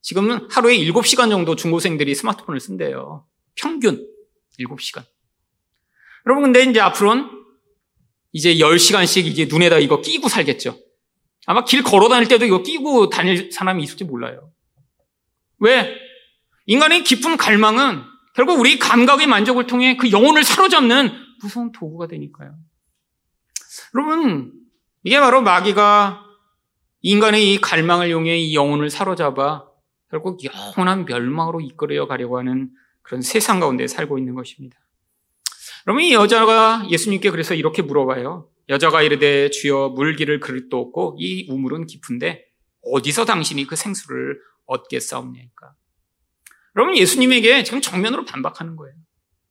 [0.00, 3.26] 지금은 하루에 7시간 정도 중고생들이 스마트폰을 쓴대요.
[3.56, 4.08] 평균
[4.60, 5.04] 7시간.
[6.26, 7.30] 여러분, 근데 이제 앞으로는
[8.32, 10.78] 이제 10시간씩 이제 눈에다 이거 끼고 살겠죠.
[11.46, 14.50] 아마 길 걸어 다닐 때도 이거 끼고 다닐 사람이 있을지 몰라요.
[15.58, 15.96] 왜?
[16.66, 18.02] 인간의 깊은 갈망은
[18.34, 21.10] 결국 우리 감각의 만족을 통해 그 영혼을 사로잡는
[21.40, 22.56] 무서운 도구가 되니까요.
[23.94, 24.52] 여러분,
[25.04, 26.22] 이게 바로 마귀가
[27.02, 29.64] 인간의 이 갈망을 이용해 이 영혼을 사로잡아
[30.10, 32.70] 결국 영원한 멸망으로 이끌어 가려고 하는
[33.02, 34.76] 그런 세상 가운데 살고 있는 것입니다.
[35.86, 38.50] 그러면 이 여자가 예수님께 그래서 이렇게 물어봐요.
[38.68, 42.44] 여자가 이르되 주여 물기를 그릇도 없고 이 우물은 깊은데
[42.82, 45.74] 어디서 당신이 그 생수를 얻겠사옵니까?
[46.74, 48.96] 여러분 예수님에게 지금 정면으로 반박하는 거예요.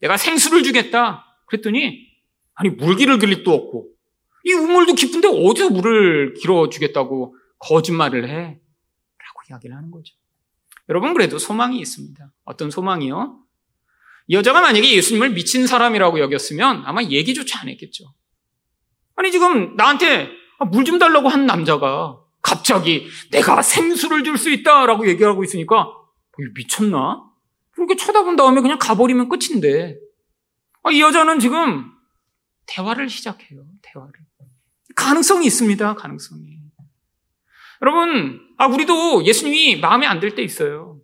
[0.02, 1.40] 내가 생수를 주겠다.
[1.46, 2.06] 그랬더니
[2.54, 3.92] 아니 물기를 길릴도 없고
[4.44, 8.34] 이 우물도 깊은데 어디서 물을 길어 주겠다고 거짓말을 해?
[8.34, 10.14] 라고 이야기를 하는 거죠.
[10.90, 12.30] 여러분 그래도 소망이 있습니다.
[12.44, 13.45] 어떤 소망이요?
[14.28, 18.06] 이 여자가 만약에 예수님을 미친 사람이라고 여겼으면 아마 얘기조차 안 했겠죠.
[19.16, 20.30] 아니 지금 나한테
[20.72, 25.88] 물 좀 달라고 한 남자가 갑자기 내가 생수를 줄 수 있다라고 얘기하고 있으니까
[26.56, 27.24] 미쳤나?
[27.72, 29.98] 그렇게 쳐다본 다음에 그냥 가버리면 끝인데.
[30.84, 31.92] 아, 이 여자는 지금
[32.68, 33.66] 대화를 시작해요.
[33.82, 34.12] 대화를.
[34.96, 35.96] 가능성이 있습니다.
[35.96, 36.60] 가능성이.
[37.82, 40.95] 여러분, 아, 우리도 예수님이 마음에 안 들 때 있어요.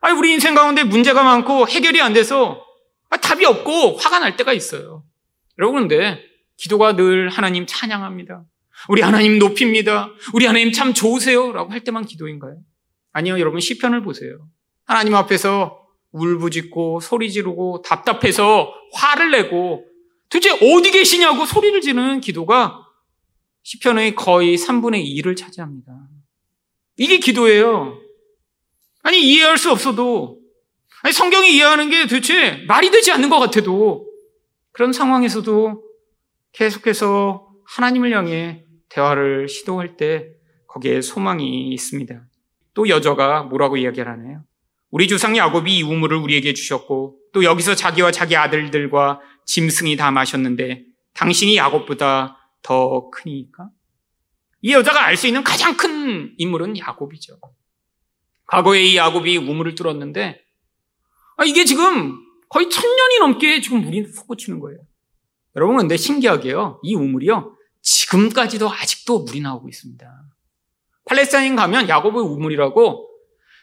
[0.00, 2.64] 아, 우리 인생 가운데 문제가 많고 해결이 안 돼서
[3.10, 5.04] 아, 답이 없고 화가 날 때가 있어요.
[5.58, 6.22] 여러분, 근데
[6.56, 8.44] 기도가 늘 하나님 찬양합니다.
[8.88, 10.10] 우리 하나님 높입니다.
[10.34, 11.52] 우리 하나님 참 좋으세요.
[11.52, 12.58] 라고 할 때만 기도인가요?
[13.12, 14.38] 아니요, 여러분 시편을 보세요.
[14.84, 19.84] 하나님 앞에서 울부짖고 소리 지르고 답답해서 화를 내고
[20.30, 22.86] 도대체 어디 계시냐고 소리를 지르는 기도가
[23.62, 25.92] 시편의 거의 3분의 2를 차지합니다.
[26.96, 28.00] 이게 기도예요.
[29.02, 30.38] 아니 이해할 수 없어도
[31.02, 34.06] 아니 성경이 이해하는 게 도대체 말이 되지 않는 것 같아도
[34.72, 35.82] 그런 상황에서도
[36.52, 40.30] 계속해서 하나님을 향해 대화를 시도할 때
[40.66, 42.20] 거기에 소망이 있습니다.
[42.74, 44.44] 또 여자가 뭐라고 이야기를 하나요?
[44.90, 50.84] 우리 조상 야곱이 이 우물을 우리에게 주셨고 또 여기서 자기와 자기 아들들과 짐승이 다 마셨는데
[51.14, 53.68] 당신이 야곱보다 더 크니까?
[54.62, 57.38] 이 여자가 알 수 있는 가장 큰 인물은 야곱이죠.
[58.48, 60.40] 과거에 이 야곱이 우물을 뚫었는데
[61.36, 62.18] 아, 이게 지금
[62.48, 64.80] 거의 천 년이 넘게 지금 물이 솟구치는 거예요.
[65.54, 66.80] 여러분 근데 신기하게요.
[66.82, 67.56] 이 우물이요.
[67.82, 70.24] 지금까지도 아직도 물이 나오고 있습니다.
[71.04, 73.08] 팔레스타인 가면 야곱의 우물이라고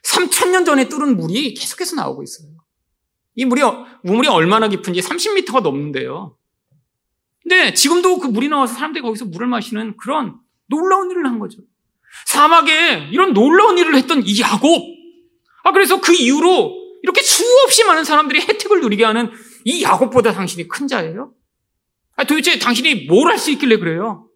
[0.03, 2.49] 3천년 전에 뚫은 물이 계속해서 나오고 있어요.
[3.35, 3.61] 이 물이,
[4.03, 6.37] 우물이 얼마나 깊은지 30m가 넘는데요.
[7.41, 11.61] 근데 지금도 그 물이 나와서 사람들이 거기서 물을 마시는 그런 놀라운 일을 한 거죠.
[12.25, 14.83] 사막에 이런 놀라운 일을 했던 이 야곱.
[15.63, 19.31] 아, 그래서 그 이후로 이렇게 수없이 많은 사람들이 혜택을 누리게 하는
[19.63, 21.33] 이 야곱보다 당신이 큰 자예요?
[22.15, 24.29] 아, 도대체 당신이 뭘 할 수 있길래 그래요?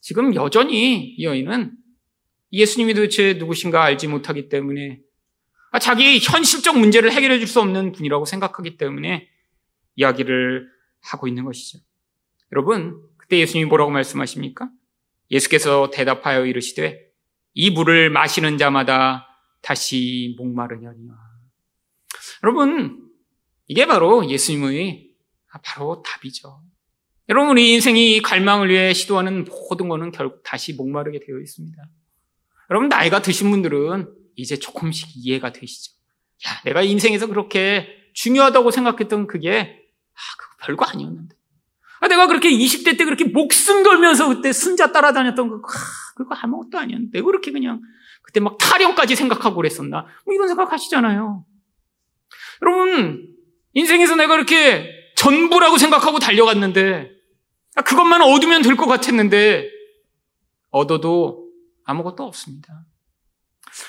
[0.00, 1.72] 지금 여전히 이 여인은
[2.52, 5.00] 예수님이 도대체 누구신가 알지 못하기 때문에
[5.72, 9.28] 아, 자기 현실적 문제를 해결해 줄 수 없는 분이라고 생각하기 때문에
[9.96, 10.68] 이야기를
[11.02, 11.78] 하고 있는 것이죠.
[12.52, 14.68] 여러분, 그때 예수님이 뭐라고 말씀하십니까?
[15.34, 17.00] 예수께서 대답하여 이르시되
[17.54, 19.26] 이 물을 마시는 자마다
[19.60, 21.14] 다시 목마르냐니와.
[22.42, 23.10] 여러분,
[23.66, 25.10] 이게 바로 예수님의
[25.62, 26.62] 바로 답이죠.
[27.28, 31.82] 여러분, 우리 인생이 갈망을 위해 시도하는 모든 것은 결국 다시 목마르게 되어 있습니다.
[32.70, 35.92] 여러분, 나이가 드신 분들은 이제 조금씩 이해가 되시죠.
[36.46, 39.80] 야, 내가 인생에서 그렇게 중요하다고 생각했던 그게,
[40.12, 41.34] 아, 그거 별거 아니었는데.
[42.04, 45.60] 아, 내가 그렇게 20대 때 그렇게 목숨 걸면서 그때 순자 따라다녔던 거, 아,
[46.14, 47.18] 그거 아무것도 아니었는데.
[47.18, 47.80] 내가 그렇게 그냥,
[48.22, 50.04] 그때 막 타령까지 생각하고 그랬었나?
[50.26, 51.46] 뭐 이런 생각 하시잖아요.
[52.60, 53.26] 여러분,
[53.72, 54.86] 인생에서 내가 이렇게
[55.16, 57.10] 전부라고 생각하고 달려갔는데,
[57.76, 59.70] 아, 그것만 얻으면 될 것 같았는데,
[60.68, 61.48] 얻어도
[61.86, 62.84] 아무것도 없습니다.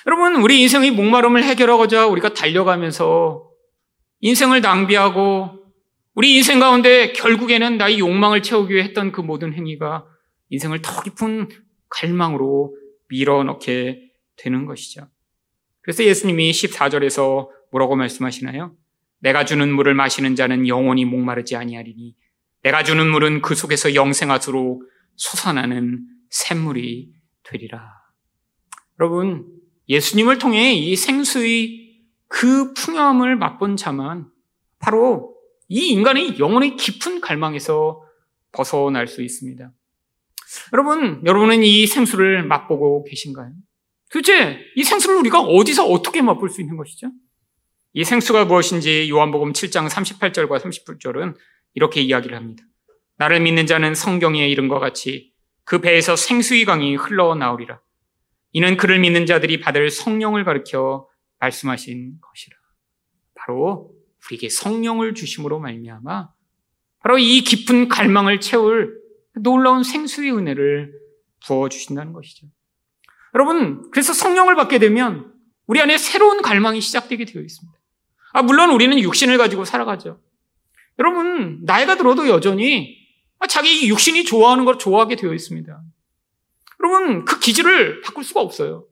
[0.07, 3.49] 여러분, 우리 인생의 목마름을 해결하고자 우리가 달려가면서
[4.22, 5.64] 인생을 낭비하고
[6.16, 10.05] 우리 인생 가운데 결국에는 나의 욕망을 채우기 위해 했던 그 모든 행위가
[10.49, 11.49] 인생을 더 깊은
[11.89, 12.74] 갈망으로
[13.09, 14.01] 밀어넣게
[14.38, 15.09] 되는 것이죠.
[15.82, 18.76] 그래서 예수님이 14절에서 뭐라고 말씀하시나요?
[19.20, 22.16] 내가 주는 물을 마시는 자는 영원히 목마르지 아니하리니
[22.63, 24.84] 내가 주는 물은 그 속에서 영생하도록
[25.18, 25.99] 솟아나는
[26.30, 27.11] 샘물이
[27.43, 27.91] 되리라.
[28.99, 29.47] 여러분,
[29.89, 34.28] 예수님을 통해 이 생수의 그 풍요함을 맛본 자만
[34.80, 35.34] 바로
[35.68, 38.03] 이 인간의 영혼의 깊은 갈망에서
[38.51, 39.72] 벗어날 수 있습니다.
[40.74, 43.51] 여러분, 여러분은 이 생수를 맛보고 계신가요?
[44.11, 47.11] 도대체 이 생수를 우리가 어디서 어떻게 맛볼 수 있는 것이죠?
[47.93, 51.36] 이 생수가 무엇인지 요한복음 7장 38절과 39절은
[51.74, 52.63] 이렇게 이야기를 합니다.
[53.18, 57.80] 나를 믿는 자는 성경에 이른 것 같이 그 배에서 생수의 강이 흘러나오리라.
[58.51, 61.07] 이는 그를 믿는 자들이 받을 성령을 가르켜
[61.39, 62.57] 말씀하신 것이라.
[63.34, 63.94] 바로
[64.28, 66.30] 우리에게 성령을 주심으로 말미암아
[66.99, 68.99] 바로 이 깊은 갈망을 채울
[69.36, 70.93] 놀라운 생수의 은혜를
[71.45, 72.47] 부어 주신다는 것이죠.
[73.36, 75.32] 여러분, 그래서 성령을 받게 되면
[75.67, 77.78] 우리 안에 새로운 갈망이 시작되게 되어 있습니다.
[78.34, 80.19] 아, 물론 우리는 육신을 가지고 살아가죠.
[80.99, 82.97] 여러분, 나이가 들어도 여전히
[83.49, 85.82] 자기 육신이 좋아하는 걸 좋아하게 되어 있습니다.
[86.80, 88.86] 여러분, 그 기질을 바꿀 수가 없어요.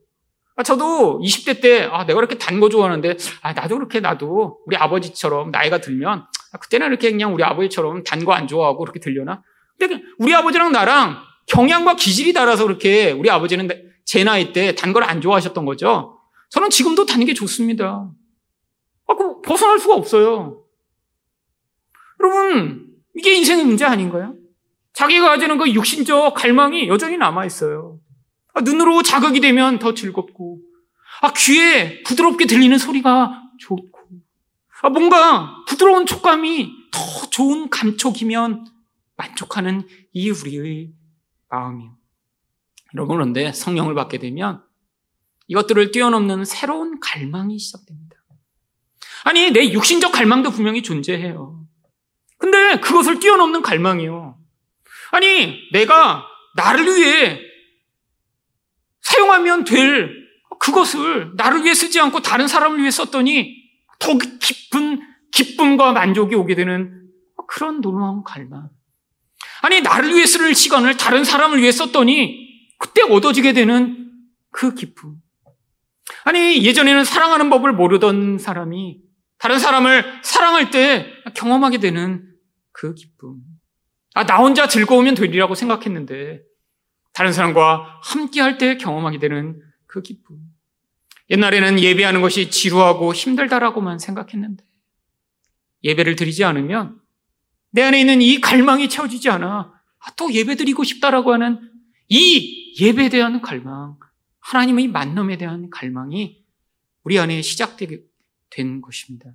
[0.56, 4.76] 아, 저도 20대 때, 아, 내가 이렇게 단 거 좋아하는데, 아, 나도 그렇게 나도 우리
[4.76, 9.42] 아버지처럼 나이가 들면, 아, 그때는 이렇게 그냥 우리 아버지처럼 단 거 안 좋아하고 그렇게 들려나?
[9.78, 13.68] 근데 우리 아버지랑 나랑 경향과 기질이 달아서 그렇게 우리 아버지는
[14.04, 16.18] 제 나이 때 단 걸 안 좋아하셨던 거죠.
[16.50, 18.08] 저는 지금도 단 게 좋습니다.
[19.08, 20.62] 아, 그 벗어날 수가 없어요.
[22.20, 22.86] 여러분,
[23.16, 24.34] 이게 인생의 문제 아닌가요?
[24.92, 27.93] 자기가 가지는 그 육신적 갈망이 여전히 남아있어요.
[28.54, 30.60] 아, 눈으로 자극이 되면 더 즐겁고,
[31.22, 34.00] 아, 귀에 부드럽게 들리는 소리가 좋고,
[34.82, 38.66] 아, 뭔가 부드러운 촉감이 더 좋은 감촉이면
[39.16, 40.92] 만족하는 이 우리의
[41.48, 41.96] 마음이요.
[42.94, 44.62] 여러분, 그런데 성령을 받게 되면
[45.48, 48.16] 이것들을 뛰어넘는 새로운 갈망이 시작됩니다.
[49.24, 51.64] 아니, 내 육신적 갈망도 분명히 존재해요.
[52.38, 54.38] 근데 그것을 뛰어넘는 갈망이요.
[55.12, 56.24] 아니, 내가
[56.56, 57.40] 나를 위해
[59.14, 60.24] 사용하면 될
[60.58, 63.56] 그것을 나를 위해 쓰지 않고 다른 사람을 위해 썼더니
[63.98, 65.00] 더 깊은
[65.32, 67.08] 기쁨과 만족이 오게 되는
[67.48, 68.68] 그런 놀라운 갈망.
[69.62, 74.10] 아니, 나를 위해 쓸 시간을 다른 사람을 위해 썼더니 그때 얻어지게 되는
[74.50, 75.16] 그 기쁨.
[76.24, 79.00] 아니, 예전에는 사랑하는 법을 모르던 사람이
[79.38, 82.26] 다른 사람을 사랑할 때 경험하게 되는
[82.72, 83.36] 그 기쁨.
[84.14, 86.42] 아, 나 혼자 즐거우면 되리라고 생각했는데,
[87.14, 90.36] 다른 사람과 함께 할 때 경험하게 되는 그 기쁨.
[91.30, 94.64] 옛날에는 예배하는 것이 지루하고 힘들다라고만 생각했는데,
[95.84, 97.00] 예배를 드리지 않으면
[97.70, 99.72] 내 안에 있는 이 갈망이 채워지지 않아.
[99.98, 101.70] 아, 또 예배 드리고 싶다라고 하는
[102.08, 103.96] 이 예배에 대한 갈망,
[104.40, 106.44] 하나님의 만남에 대한 갈망이
[107.04, 108.02] 우리 안에 시작되게
[108.50, 109.30] 된 것입니다.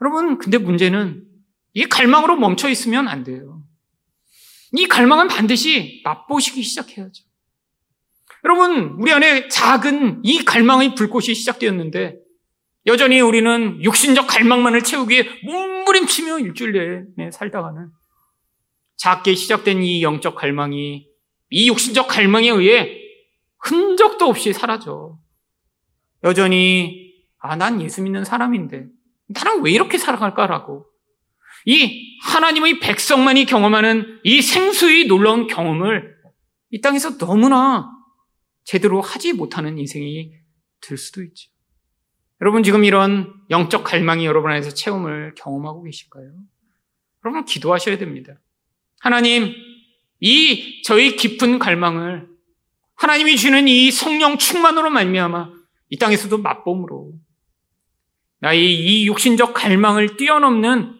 [0.00, 1.24] 여러분, 근데 문제는
[1.72, 3.59] 이 갈망으로 멈춰 있으면 안 돼요.
[4.72, 7.24] 이 갈망은 반드시 맛보시기 시작해야죠.
[8.44, 12.16] 여러분, 우리 안에 작은 이 갈망의 불꽃이 시작되었는데
[12.86, 17.90] 여전히 우리는 육신적 갈망만을 채우기 위해 몸부림치며 일주일 내내 살다가는
[18.96, 21.06] 작게 시작된 이 영적 갈망이
[21.50, 22.98] 이 육신적 갈망에 의해
[23.58, 25.18] 흔적도 없이 사라져.
[26.24, 28.86] 여전히 아, 난 예수 믿는 사람인데
[29.28, 30.86] 나는 왜 이렇게 살아갈까라고
[31.66, 36.16] 이 하나님의 백성만이 경험하는 이 생수의 놀라운 경험을
[36.70, 37.90] 이 땅에서 너무나
[38.64, 40.32] 제대로 하지 못하는 인생이
[40.80, 41.50] 될 수도 있죠.
[42.40, 46.32] 여러분 지금 이런 영적 갈망이 여러분 안에서 체험을 경험하고 계실까요?
[47.24, 48.34] 여러분 기도하셔야 됩니다.
[49.00, 49.54] 하나님,
[50.20, 52.28] 이 저희 깊은 갈망을
[52.94, 55.50] 하나님이 주는 이 성령 충만으로 말미암아
[55.90, 57.12] 이 땅에서도 맛봄으로
[58.40, 60.99] 나의 이 육신적 갈망을 뛰어넘는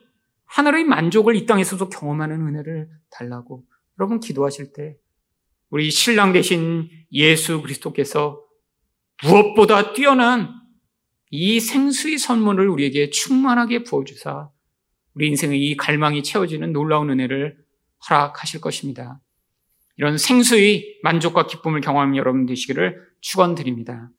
[0.51, 3.65] 하늘의 만족을 이 땅에서도 경험하는 은혜를 달라고
[3.99, 4.97] 여러분 기도하실 때
[5.71, 8.43] 우리 신랑 대신 예수 그리스도께서
[9.23, 10.53] 무엇보다 뛰어난
[11.31, 14.51] 이 생수의 선물을 우리에게 충만하게 부어주사
[15.15, 17.57] 우리 인생의 이 갈망이 채워지는 놀라운 은혜를
[18.09, 19.21] 허락하실 것입니다.
[19.97, 24.11] 이런 생수의 만족과 기쁨을 경험하는 여러분 되시기를 축원드립니다.